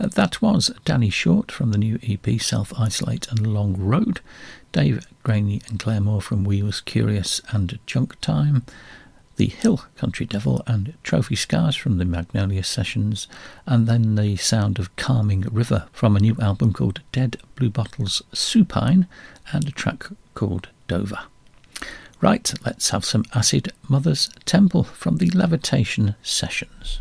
Uh, 0.00 0.06
that 0.06 0.40
was 0.40 0.70
Danny 0.86 1.10
Short 1.10 1.52
from 1.52 1.70
the 1.70 1.76
new 1.76 1.98
EP 2.02 2.40
Self 2.40 2.72
Isolate 2.80 3.28
and 3.28 3.46
Long 3.46 3.76
Road, 3.76 4.20
Dave 4.72 5.06
Graney 5.22 5.60
and 5.68 5.78
Clare 5.78 6.00
Moore 6.00 6.22
from 6.22 6.44
We 6.44 6.62
Was 6.62 6.80
Curious 6.80 7.42
and 7.50 7.78
Junk 7.84 8.18
Time, 8.22 8.64
The 9.36 9.48
Hill 9.48 9.84
Country 9.98 10.24
Devil 10.24 10.62
and 10.66 10.94
Trophy 11.02 11.36
Scars 11.36 11.76
from 11.76 11.98
the 11.98 12.06
Magnolia 12.06 12.64
Sessions, 12.64 13.28
and 13.66 13.86
then 13.86 14.14
the 14.14 14.36
sound 14.36 14.78
of 14.78 14.96
Calming 14.96 15.42
River 15.42 15.88
from 15.92 16.16
a 16.16 16.20
new 16.20 16.38
album 16.40 16.72
called 16.72 17.02
Dead 17.12 17.36
Blue 17.54 17.68
Bottles 17.68 18.22
Supine 18.32 19.06
and 19.52 19.68
a 19.68 19.72
track 19.72 20.06
called 20.32 20.70
Dover. 20.88 21.24
Right, 22.22 22.54
let's 22.64 22.90
have 22.90 23.04
some 23.04 23.24
Acid 23.34 23.72
Mothers 23.88 24.30
Temple 24.44 24.84
from 24.84 25.16
the 25.16 25.28
Levitation 25.30 26.14
Sessions. 26.22 27.00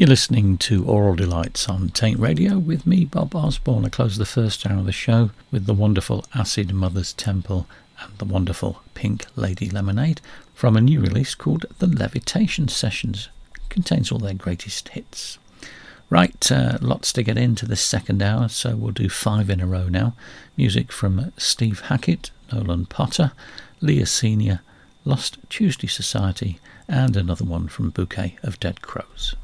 You're 0.00 0.08
listening 0.08 0.56
to 0.60 0.86
Oral 0.86 1.14
Delights 1.14 1.68
on 1.68 1.90
Taint 1.90 2.18
Radio 2.18 2.58
with 2.58 2.86
me, 2.86 3.04
Bob 3.04 3.36
Osborne. 3.36 3.84
I 3.84 3.90
close 3.90 4.16
the 4.16 4.24
first 4.24 4.66
hour 4.66 4.78
of 4.78 4.86
the 4.86 4.92
show 4.92 5.28
with 5.50 5.66
the 5.66 5.74
wonderful 5.74 6.24
Acid 6.34 6.72
Mothers 6.72 7.12
Temple 7.12 7.66
and 8.00 8.16
the 8.16 8.24
wonderful 8.24 8.80
Pink 8.94 9.26
Lady 9.36 9.68
Lemonade 9.68 10.22
from 10.54 10.74
a 10.74 10.80
new 10.80 11.02
release 11.02 11.34
called 11.34 11.66
The 11.80 11.86
Levitation 11.86 12.66
Sessions. 12.68 13.28
contains 13.68 14.10
all 14.10 14.18
their 14.18 14.32
greatest 14.32 14.88
hits. 14.88 15.36
Right, 16.08 16.50
uh, 16.50 16.78
lots 16.80 17.12
to 17.12 17.22
get 17.22 17.36
into 17.36 17.66
this 17.66 17.82
second 17.82 18.22
hour, 18.22 18.48
so 18.48 18.76
we'll 18.76 18.92
do 18.92 19.10
five 19.10 19.50
in 19.50 19.60
a 19.60 19.66
row 19.66 19.90
now. 19.90 20.14
Music 20.56 20.92
from 20.92 21.30
Steve 21.36 21.80
Hackett, 21.80 22.30
Nolan 22.50 22.86
Potter, 22.86 23.32
Leah 23.82 24.06
Senior, 24.06 24.60
Lost 25.04 25.36
Tuesday 25.50 25.88
Society, 25.88 26.58
and 26.88 27.18
another 27.18 27.44
one 27.44 27.68
from 27.68 27.90
Bouquet 27.90 28.38
of 28.42 28.58
Dead 28.58 28.80
Crows. 28.80 29.36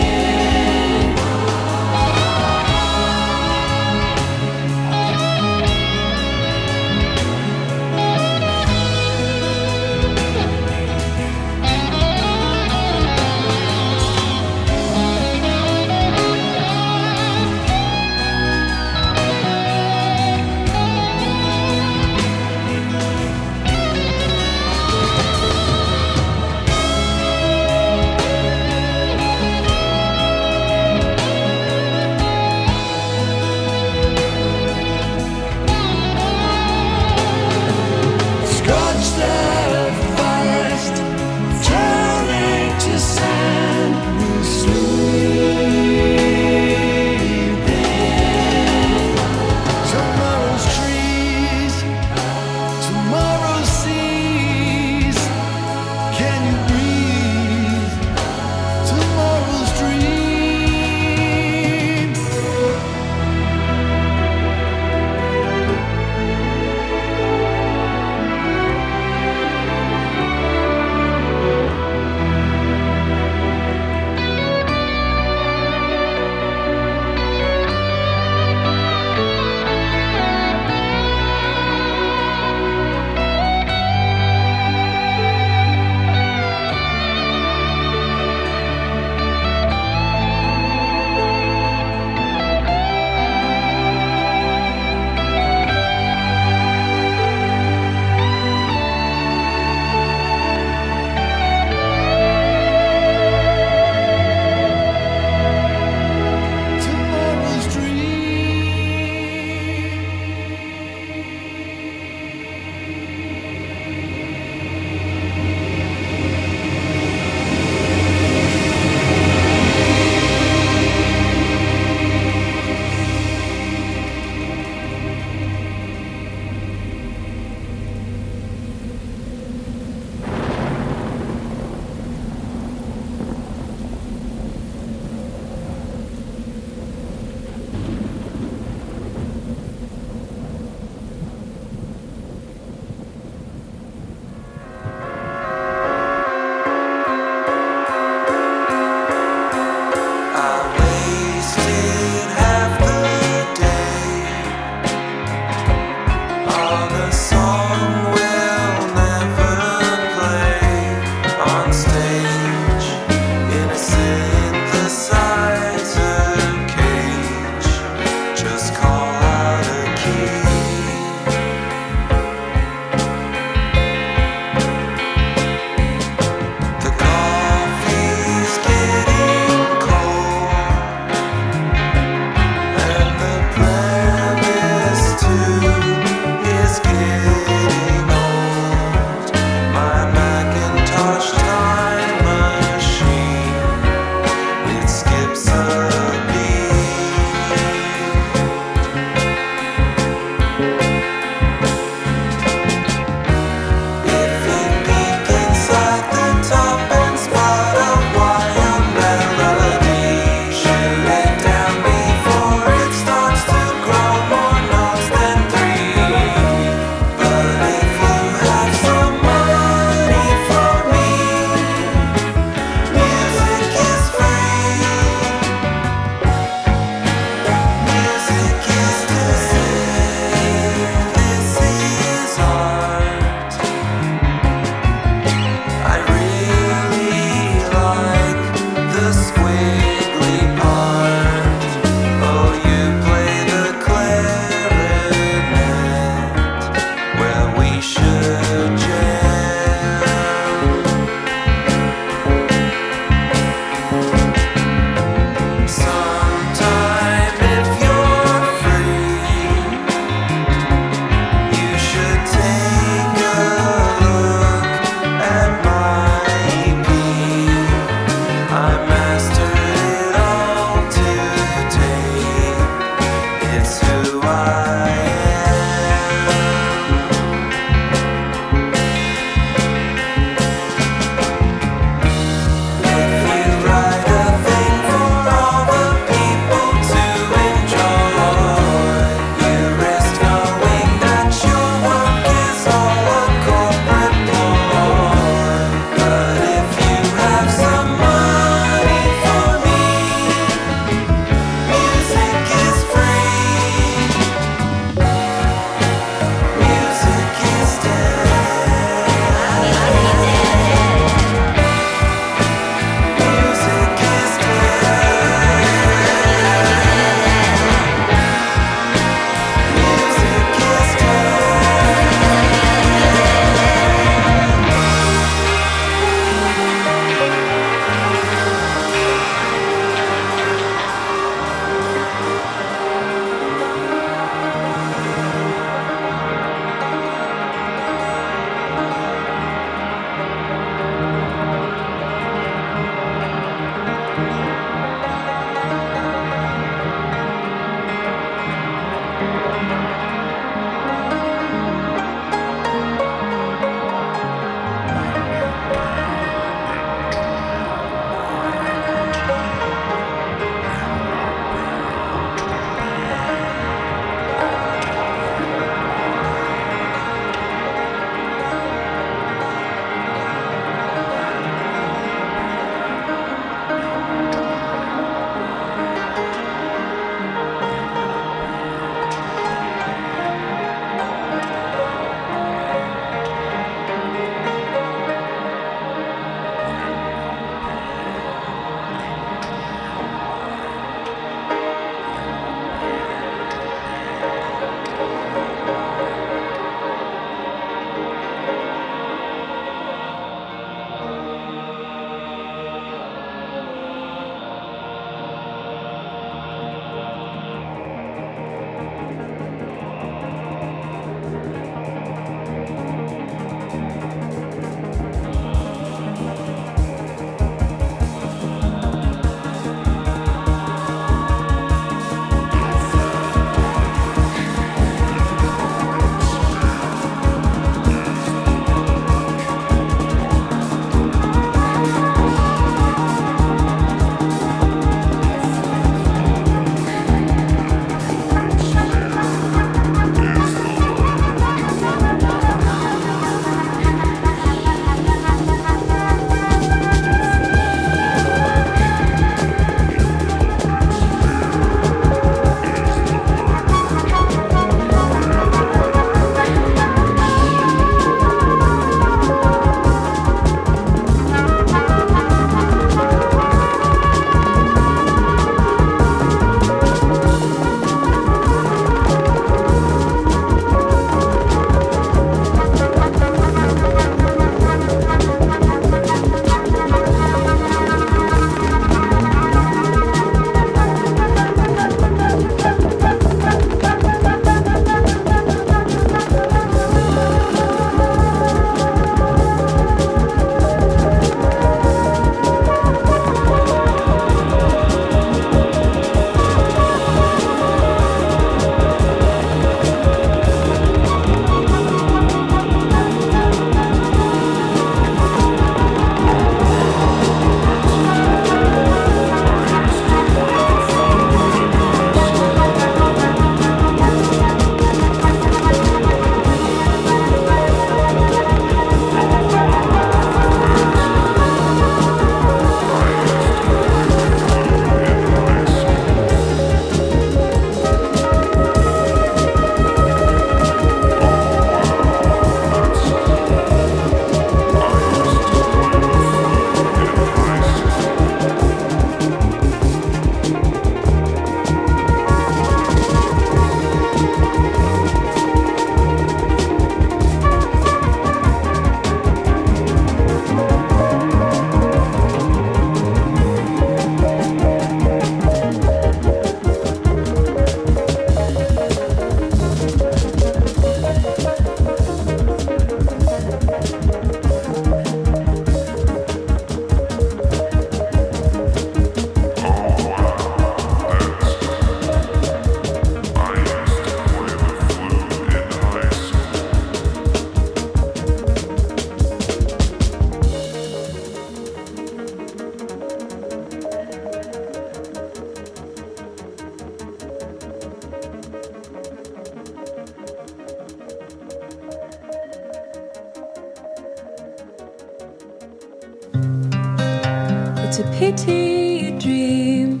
It's 597.92 597.98
a 597.98 598.10
pity 598.18 599.00
you 599.02 599.20
dream 599.20 600.00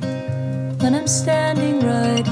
when 0.80 0.94
I'm 0.94 1.06
standing 1.06 1.80
right 1.80 2.26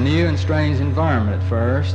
a 0.00 0.02
new 0.02 0.26
and 0.26 0.38
strange 0.38 0.80
environment 0.80 1.42
at 1.42 1.48
first. 1.48 1.94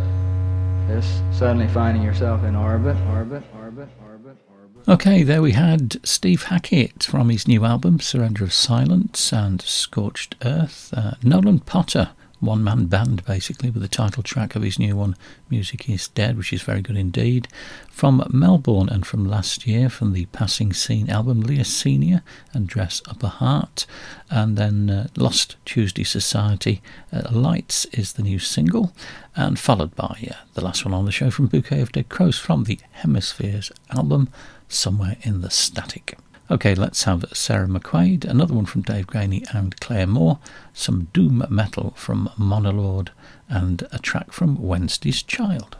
Just 0.87 1.23
suddenly 1.35 1.67
finding 1.67 2.03
yourself 2.03 2.43
in 2.43 2.55
orbit, 2.55 2.95
orbit, 3.09 3.41
orbit, 3.59 3.89
orbit, 4.05 4.37
orbit. 4.47 4.87
Okay, 4.87 5.23
there 5.23 5.41
we 5.41 5.53
had 5.53 6.05
Steve 6.05 6.43
Hackett 6.43 7.01
from 7.03 7.29
his 7.29 7.47
new 7.47 7.65
album 7.65 7.99
Surrender 7.99 8.43
of 8.43 8.53
Silence 8.53 9.33
and 9.33 9.59
Scorched 9.59 10.35
Earth. 10.43 10.93
Uh, 10.95 11.15
Nolan 11.23 11.61
Potter 11.61 12.11
one 12.45 12.63
man 12.63 12.85
band 12.85 13.25
basically 13.25 13.69
with 13.69 13.81
the 13.81 13.87
title 13.87 14.23
track 14.23 14.55
of 14.55 14.61
his 14.61 14.79
new 14.79 14.95
one, 14.95 15.15
Music 15.49 15.89
is 15.89 16.07
Dead, 16.09 16.37
which 16.37 16.53
is 16.53 16.61
very 16.61 16.81
good 16.81 16.97
indeed. 16.97 17.47
From 17.89 18.27
Melbourne 18.31 18.89
and 18.89 19.05
from 19.05 19.25
last 19.25 19.65
year, 19.65 19.89
from 19.89 20.13
the 20.13 20.25
Passing 20.27 20.71
Scene 20.73 21.09
album, 21.09 21.41
Leah 21.41 21.65
Senior 21.65 22.21
and 22.53 22.67
Dress 22.67 23.01
Up 23.07 23.23
a 23.23 23.27
Heart. 23.27 23.85
And 24.29 24.57
then 24.57 24.89
uh, 24.89 25.07
Lost 25.15 25.55
Tuesday 25.65 26.03
Society, 26.03 26.81
uh, 27.11 27.23
Lights 27.31 27.85
is 27.85 28.13
the 28.13 28.23
new 28.23 28.39
single. 28.39 28.93
And 29.35 29.59
followed 29.59 29.95
by 29.95 30.29
uh, 30.31 30.35
the 30.53 30.63
last 30.63 30.85
one 30.85 30.93
on 30.93 31.05
the 31.05 31.11
show 31.11 31.29
from 31.29 31.47
Bouquet 31.47 31.81
of 31.81 31.91
Dead 31.91 32.09
Crows 32.09 32.37
from 32.37 32.65
the 32.65 32.79
Hemispheres 32.91 33.71
album, 33.89 34.29
Somewhere 34.67 35.17
in 35.21 35.41
the 35.41 35.49
Static. 35.49 36.17
Okay, 36.49 36.75
let's 36.75 37.05
have 37.05 37.25
Sarah 37.33 37.65
McQuaid, 37.65 38.23
another 38.23 38.53
one 38.53 38.67
from 38.67 38.83
Dave 38.83 39.07
Graney 39.07 39.43
and 39.51 39.79
Clare 39.79 40.05
Moore, 40.05 40.37
some 40.73 41.07
doom 41.11 41.43
metal 41.49 41.91
from 41.97 42.29
Monolord, 42.37 43.09
and 43.49 43.87
a 43.91 43.97
track 43.97 44.31
from 44.31 44.61
Wednesday's 44.61 45.23
Child. 45.23 45.75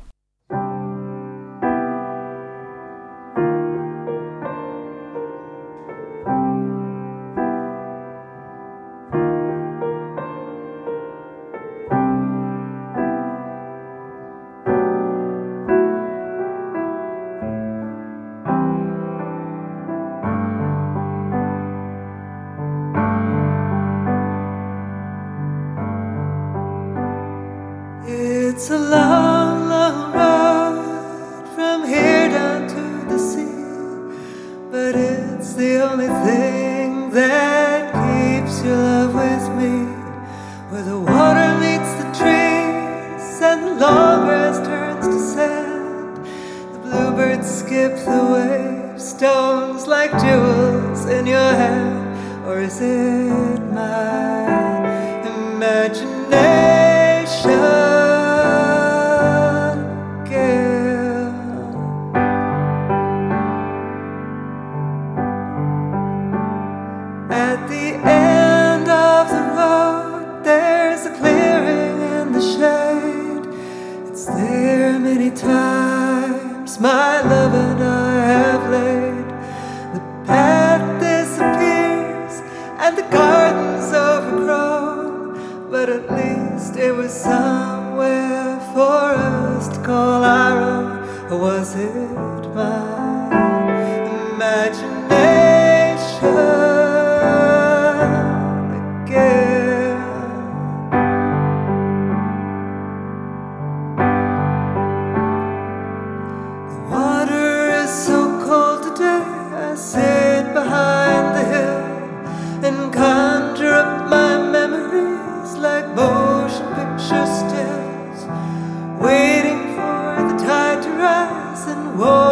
whoa. 121.95 122.24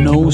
No 0.00 0.30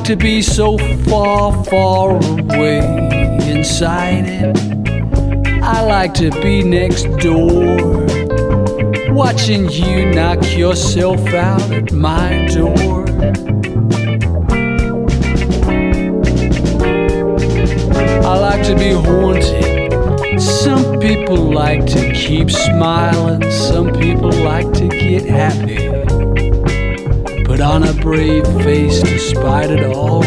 like 0.00 0.08
to 0.08 0.16
be 0.16 0.40
so 0.40 0.78
far, 1.10 1.62
far 1.64 2.16
away 2.16 2.78
inside 3.50 4.24
it. 4.24 5.62
I 5.62 5.82
like 5.82 6.14
to 6.14 6.30
be 6.40 6.62
next 6.62 7.04
door, 7.18 8.06
watching 9.12 9.68
you 9.68 10.06
knock 10.06 10.56
yourself 10.56 11.20
out 11.34 11.70
at 11.70 11.92
my 11.92 12.46
door. 12.46 13.04
I 18.24 18.38
like 18.38 18.64
to 18.68 18.74
be 18.74 18.92
haunted. 18.92 20.40
Some 20.40 20.98
people 20.98 21.36
like 21.36 21.84
to 21.88 22.12
keep 22.14 22.50
smiling, 22.50 23.50
some 23.50 23.92
people 23.92 24.32
like 24.32 24.72
to 24.72 24.88
get 24.88 25.26
happy. 25.26 26.19
Put 27.60 27.66
on 27.66 27.82
a 27.82 27.92
brave 27.92 28.46
face 28.64 29.02
despite 29.02 29.70
it 29.70 29.84
all. 29.84 30.22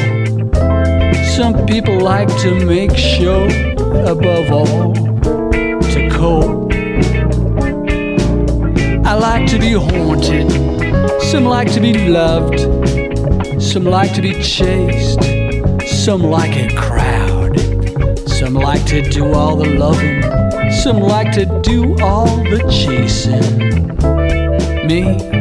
Some 1.36 1.66
people 1.66 2.00
like 2.00 2.28
to 2.44 2.64
make 2.64 2.96
show 2.96 3.46
above 4.06 4.52
all, 4.52 4.94
to 4.94 6.10
cope. 6.12 6.72
I 9.04 9.16
like 9.16 9.48
to 9.48 9.58
be 9.58 9.74
haunted, 9.74 10.52
some 11.24 11.46
like 11.46 11.74
to 11.74 11.80
be 11.80 12.08
loved, 12.08 12.60
some 13.60 13.86
like 13.86 14.14
to 14.14 14.22
be 14.22 14.34
chased, 14.40 15.20
some 15.90 16.22
like 16.22 16.56
a 16.56 16.76
crowd, 16.76 17.60
some 18.30 18.54
like 18.54 18.86
to 18.86 19.02
do 19.10 19.34
all 19.34 19.56
the 19.56 19.70
loving, 19.70 20.22
some 20.72 21.00
like 21.00 21.32
to 21.32 21.46
do 21.64 22.00
all 22.00 22.28
the 22.44 22.60
chasing. 22.70 23.42
Me, 24.86 25.34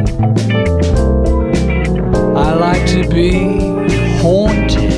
I 2.53 2.55
like 2.55 2.85
to 2.89 3.09
be 3.09 3.31
haunted. 4.21 4.93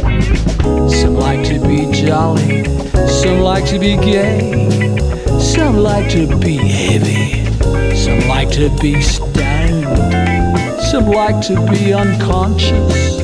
Some 0.91 1.15
like 1.15 1.41
to 1.47 1.57
be 1.65 1.89
jolly, 1.89 2.65
some 3.07 3.39
like 3.39 3.65
to 3.67 3.79
be 3.79 3.95
gay, 3.95 4.99
some 5.39 5.77
like 5.77 6.11
to 6.11 6.37
be 6.37 6.57
heavy, 6.57 7.45
some 7.95 8.27
like 8.27 8.51
to 8.51 8.69
be 8.81 9.01
stoned, 9.01 9.85
some 10.91 11.05
like 11.05 11.39
to 11.47 11.55
be 11.71 11.93
unconscious, 11.93 13.19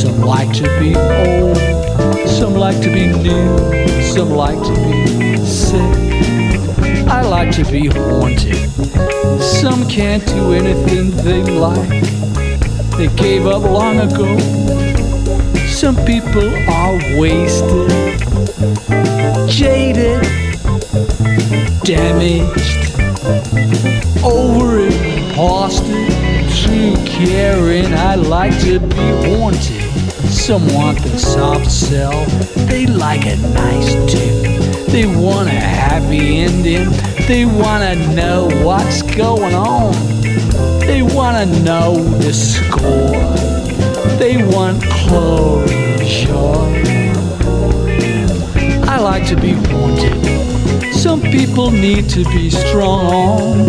some 0.00 0.22
like 0.22 0.50
to 0.54 0.62
be 0.80 0.96
old, 0.96 1.58
some 2.26 2.54
like 2.54 2.80
to 2.80 2.88
be 2.88 3.08
new, 3.08 4.02
some 4.02 4.30
like 4.30 4.62
to 4.64 4.74
be 4.88 5.36
sick. 5.44 5.78
I 7.06 7.20
like 7.20 7.54
to 7.56 7.70
be 7.70 7.88
haunted. 7.88 8.56
Some 9.42 9.86
can't 9.90 10.24
do 10.26 10.54
anything 10.54 11.10
they 11.18 11.42
like. 11.42 12.23
They 12.96 13.08
gave 13.16 13.46
up 13.46 13.64
long 13.64 13.98
ago. 13.98 14.38
Some 15.66 15.96
people 16.06 16.48
are 16.70 16.96
wasted, 17.18 17.90
jaded, 19.48 20.22
damaged, 21.82 22.94
over 24.24 24.78
it, 24.78 24.94
too 26.54 26.94
caring. 27.04 27.92
I 27.92 28.14
like 28.14 28.58
to 28.60 28.78
be 28.78 29.38
wanted. 29.38 29.82
Some 30.30 30.72
want 30.72 31.02
the 31.02 31.18
soft 31.18 31.70
sell, 31.70 32.24
they 32.68 32.86
like 32.86 33.26
a 33.26 33.36
nice 33.36 33.92
tune. 34.10 34.86
They 34.86 35.06
want 35.06 35.48
a 35.48 35.60
happy 35.60 36.38
ending, 36.38 36.88
they 37.26 37.44
wanna 37.44 37.96
know 38.14 38.48
what's 38.64 39.02
going 39.02 39.54
on. 39.54 40.13
They 40.80 41.02
wanna 41.02 41.46
know 41.46 41.94
the 42.18 42.32
score. 42.32 43.24
They 44.18 44.36
want 44.54 44.82
closure. 44.82 45.64
I 48.88 48.98
like 48.98 49.26
to 49.28 49.36
be 49.36 49.54
wanted. 49.72 50.94
Some 50.94 51.20
people 51.20 51.70
need 51.70 52.08
to 52.10 52.24
be 52.24 52.48
strong, 52.48 53.66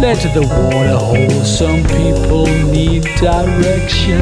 led 0.00 0.20
to 0.20 0.28
the 0.28 0.42
water 0.42 0.96
hole. 0.96 1.44
Some 1.44 1.82
people 1.84 2.46
need 2.46 3.02
direction. 3.20 4.20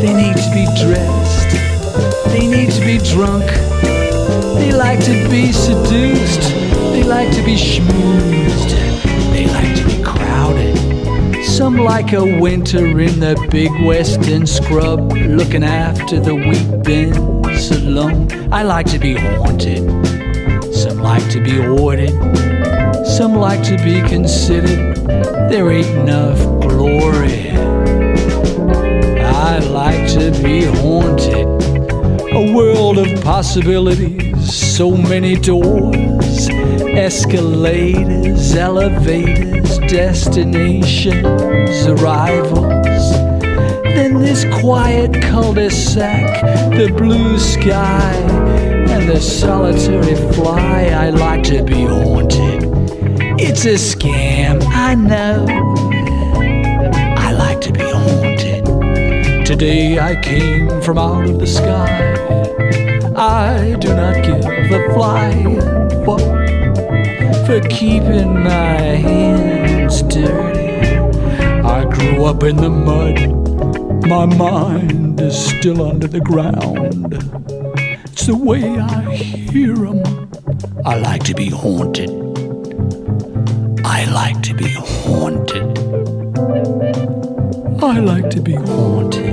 They 0.00 0.12
need 0.12 0.36
to 0.36 0.50
be 0.52 0.66
dressed. 0.82 1.50
They 2.32 2.46
need 2.46 2.70
to 2.72 2.80
be 2.80 2.98
drunk. 2.98 3.46
They 4.58 4.72
like 4.72 5.00
to 5.04 5.28
be 5.30 5.52
seduced. 5.52 6.42
They 6.92 7.04
like 7.04 7.30
to 7.36 7.42
be 7.42 7.54
schmoozed. 7.54 8.70
They 9.32 9.46
like. 9.46 9.65
Some 11.56 11.78
like 11.78 12.12
a 12.12 12.22
winter 12.38 13.00
in 13.00 13.18
the 13.18 13.34
big 13.50 13.70
western 13.82 14.46
scrub, 14.46 15.10
looking 15.10 15.64
after 15.64 16.20
the 16.20 16.34
wheat 16.34 16.82
bins 16.82 17.70
alone. 17.70 18.52
I 18.52 18.62
like 18.62 18.84
to 18.90 18.98
be 18.98 19.14
haunted. 19.14 19.82
Some 20.74 20.98
like 20.98 21.26
to 21.30 21.40
be 21.40 21.58
ordered. 21.58 22.12
Some 23.06 23.36
like 23.36 23.62
to 23.64 23.78
be 23.78 24.02
considered. 24.06 24.96
There 25.48 25.70
ain't 25.70 25.86
enough 25.86 26.38
glory. 26.60 27.52
I 29.22 29.58
like 29.60 30.10
to 30.10 30.30
be 30.42 30.64
haunted. 30.64 31.46
A 32.34 32.52
world 32.54 32.98
of 32.98 33.24
possibilities, 33.24 34.54
so 34.54 34.90
many 34.90 35.36
doors, 35.36 35.96
escalators, 36.96 38.54
elevators, 38.54 39.78
destinations, 39.80 41.86
arrivals. 41.86 43.12
Then 43.84 44.18
this 44.18 44.46
quiet 44.60 45.20
cul-de-sac, 45.22 46.40
the 46.72 46.90
blue 46.96 47.38
sky, 47.38 48.14
and 48.88 49.08
the 49.08 49.20
solitary 49.20 50.16
fly. 50.32 50.86
I 50.86 51.10
like 51.10 51.42
to 51.44 51.62
be 51.62 51.84
haunted. 51.84 52.64
It's 53.38 53.66
a 53.66 53.74
scam, 53.74 54.62
I 54.64 54.94
know. 54.94 55.44
I 57.18 57.32
like 57.32 57.60
to 57.60 57.72
be 57.72 57.80
haunted. 57.80 58.64
Today 59.44 59.98
I 59.98 60.16
came 60.22 60.80
from 60.80 60.96
out 60.96 61.28
of 61.28 61.40
the 61.40 61.46
sky. 61.46 62.14
I 63.14 63.76
do 63.80 63.94
not 63.94 64.24
give 64.24 64.72
a 64.72 64.94
flying 64.94 65.60
fuck 66.04 66.45
for 67.46 67.60
keeping 67.68 68.42
my 68.42 68.80
hands 69.06 70.02
dirty. 70.02 70.98
I 71.62 71.84
grew 71.84 72.24
up 72.24 72.42
in 72.42 72.56
the 72.56 72.68
mud. 72.68 74.06
My 74.08 74.26
mind 74.26 75.20
is 75.20 75.38
still 75.38 75.88
under 75.88 76.08
the 76.08 76.20
ground. 76.20 77.14
It's 78.04 78.26
the 78.26 78.34
way 78.34 78.64
I 78.78 79.14
hear 79.14 79.74
'em. 79.86 80.02
I 80.84 80.96
like 80.98 81.22
to 81.24 81.34
be 81.34 81.48
haunted. 81.48 82.10
I 83.84 84.06
like 84.06 84.42
to 84.42 84.54
be 84.54 84.70
haunted. 84.72 85.78
I 87.80 88.00
like 88.00 88.28
to 88.30 88.40
be 88.40 88.54
haunted. 88.54 89.25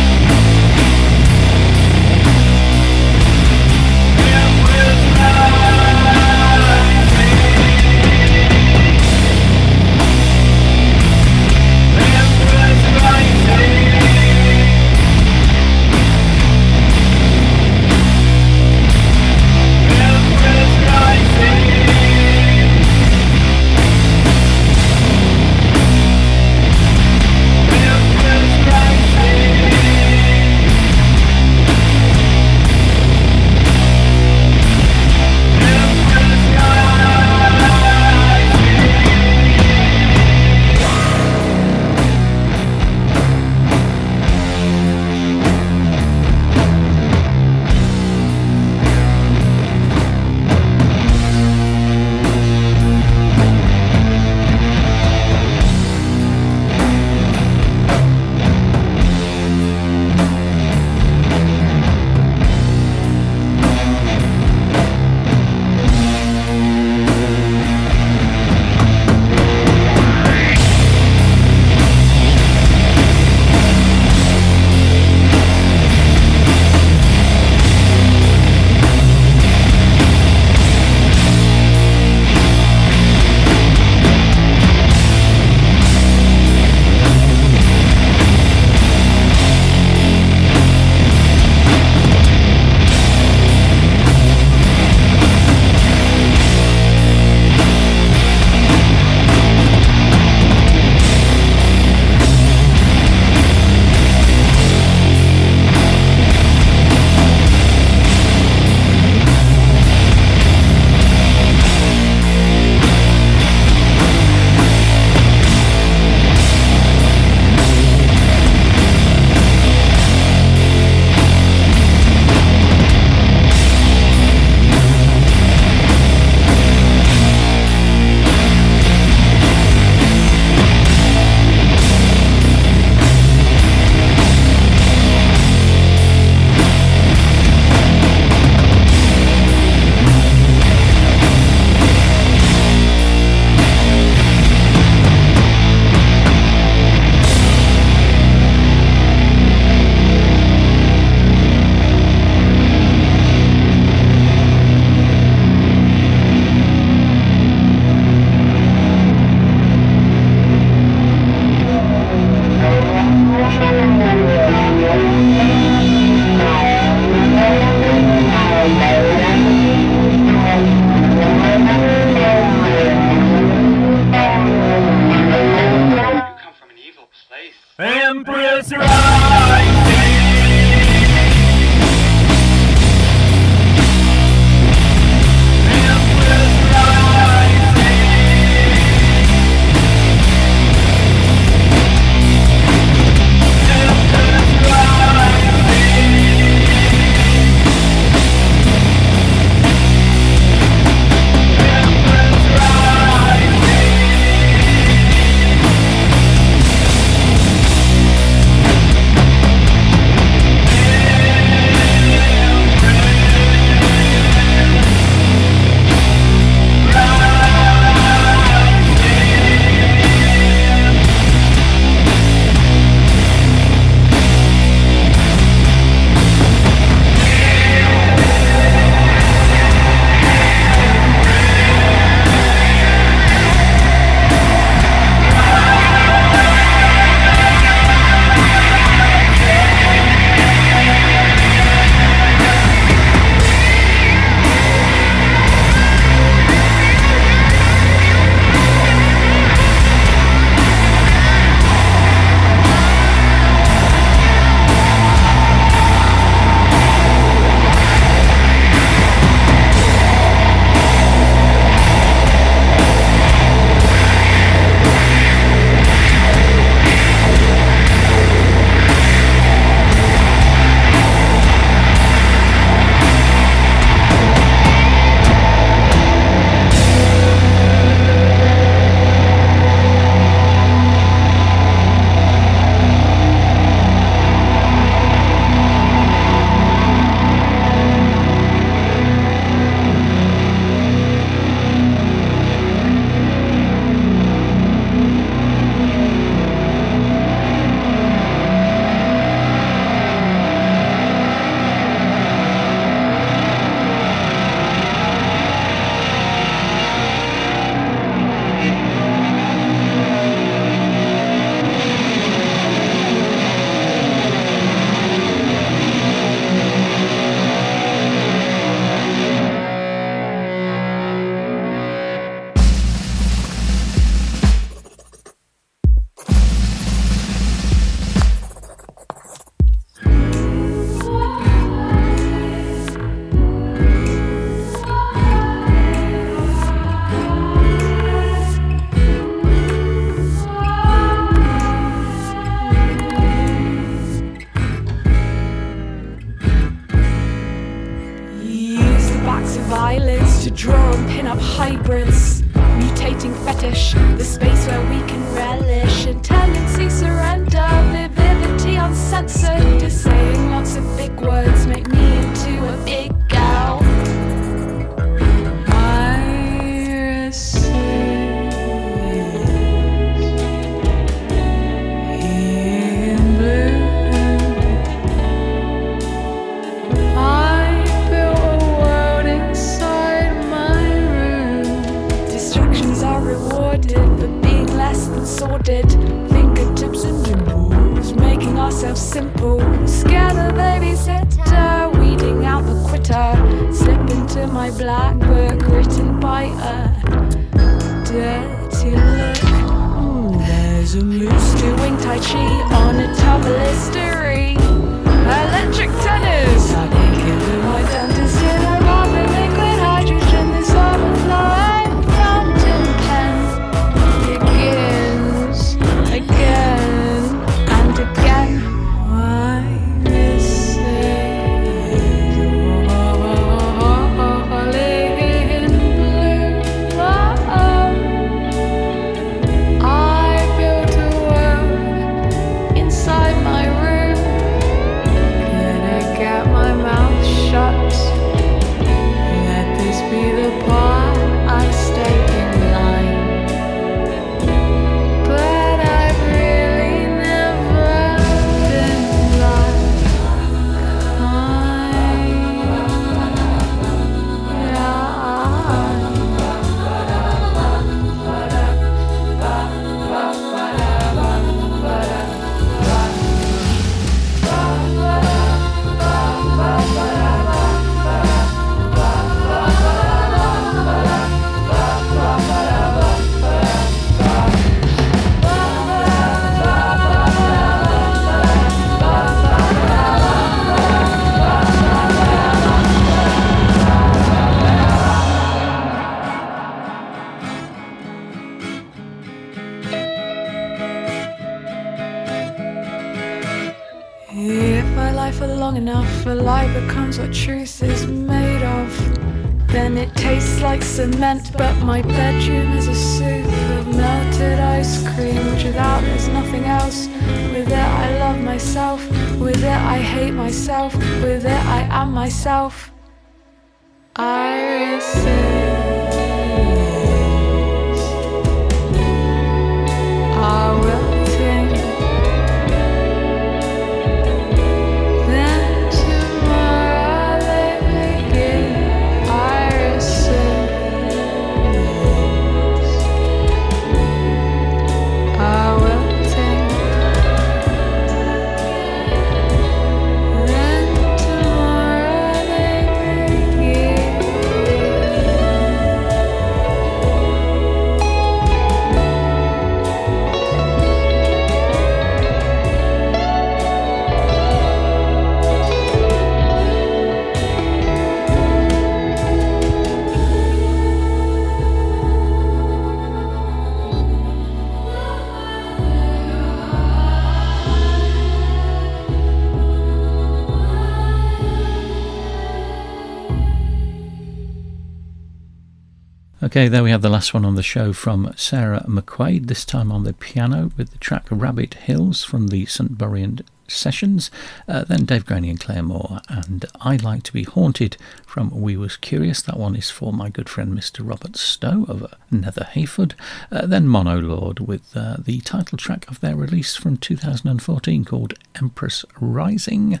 Okay, 576.52 576.68
there 576.68 576.82
we 576.82 576.90
have 576.90 577.00
the 577.00 577.08
last 577.08 577.32
one 577.32 577.46
on 577.46 577.54
the 577.54 577.62
show 577.62 577.94
from 577.94 578.30
Sarah 578.36 578.84
McQuaid, 578.86 579.46
this 579.46 579.64
time 579.64 579.90
on 579.90 580.04
the 580.04 580.12
piano 580.12 580.70
with 580.76 580.90
the 580.90 580.98
track 580.98 581.24
Rabbit 581.30 581.72
Hills 581.72 582.24
from 582.24 582.48
the 582.48 582.66
St. 582.66 582.98
Buryan 582.98 583.40
sessions. 583.66 584.30
Uh, 584.68 584.84
then 584.84 585.06
Dave 585.06 585.24
Graney 585.24 585.48
and 585.48 585.58
Clare 585.58 585.82
Moore, 585.82 586.20
and 586.28 586.66
I 586.82 586.96
Like 586.96 587.22
to 587.22 587.32
Be 587.32 587.44
Haunted 587.44 587.96
from 588.26 588.50
We 588.50 588.76
Was 588.76 588.98
Curious. 588.98 589.40
That 589.40 589.58
one 589.58 589.74
is 589.74 589.88
for 589.88 590.12
my 590.12 590.28
good 590.28 590.50
friend 590.50 590.76
Mr. 590.76 591.00
Robert 591.08 591.36
Stowe 591.36 591.86
of 591.88 592.12
Nether 592.30 592.64
Heyford. 592.64 593.14
Uh, 593.50 593.64
then 593.64 593.86
Monolord 593.86 594.60
with 594.60 594.94
uh, 594.94 595.16
the 595.24 595.40
title 595.40 595.78
track 595.78 596.06
of 596.10 596.20
their 596.20 596.36
release 596.36 596.76
from 596.76 596.98
2014 596.98 598.04
called 598.04 598.34
Empress 598.56 599.06
Rising. 599.18 600.00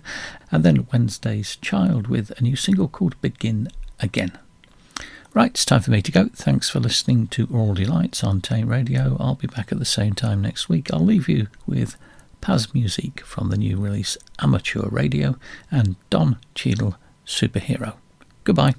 And 0.50 0.64
then 0.64 0.86
Wednesday's 0.92 1.56
Child 1.56 2.08
with 2.08 2.30
a 2.38 2.42
new 2.42 2.56
single 2.56 2.88
called 2.88 3.18
Begin 3.22 3.68
Again. 4.00 4.38
Right, 5.34 5.50
it's 5.50 5.64
time 5.64 5.80
for 5.80 5.90
me 5.90 6.02
to 6.02 6.12
go. 6.12 6.28
Thanks 6.34 6.68
for 6.68 6.78
listening 6.78 7.26
to 7.28 7.46
Aural 7.46 7.74
Delights 7.74 8.22
on 8.22 8.42
Taint 8.42 8.68
Radio. 8.68 9.16
I'll 9.18 9.34
be 9.34 9.46
back 9.46 9.72
at 9.72 9.78
the 9.78 9.86
same 9.86 10.12
time 10.12 10.42
next 10.42 10.68
week. 10.68 10.92
I'll 10.92 11.00
leave 11.00 11.26
you 11.26 11.46
with 11.66 11.96
Paz 12.42 12.74
music 12.74 13.24
from 13.24 13.48
the 13.48 13.56
new 13.56 13.78
release 13.78 14.18
Amateur 14.40 14.86
Radio 14.90 15.36
and 15.70 15.96
Don 16.10 16.36
Cheadle 16.54 16.96
Superhero. 17.26 17.94
Goodbye. 18.44 18.74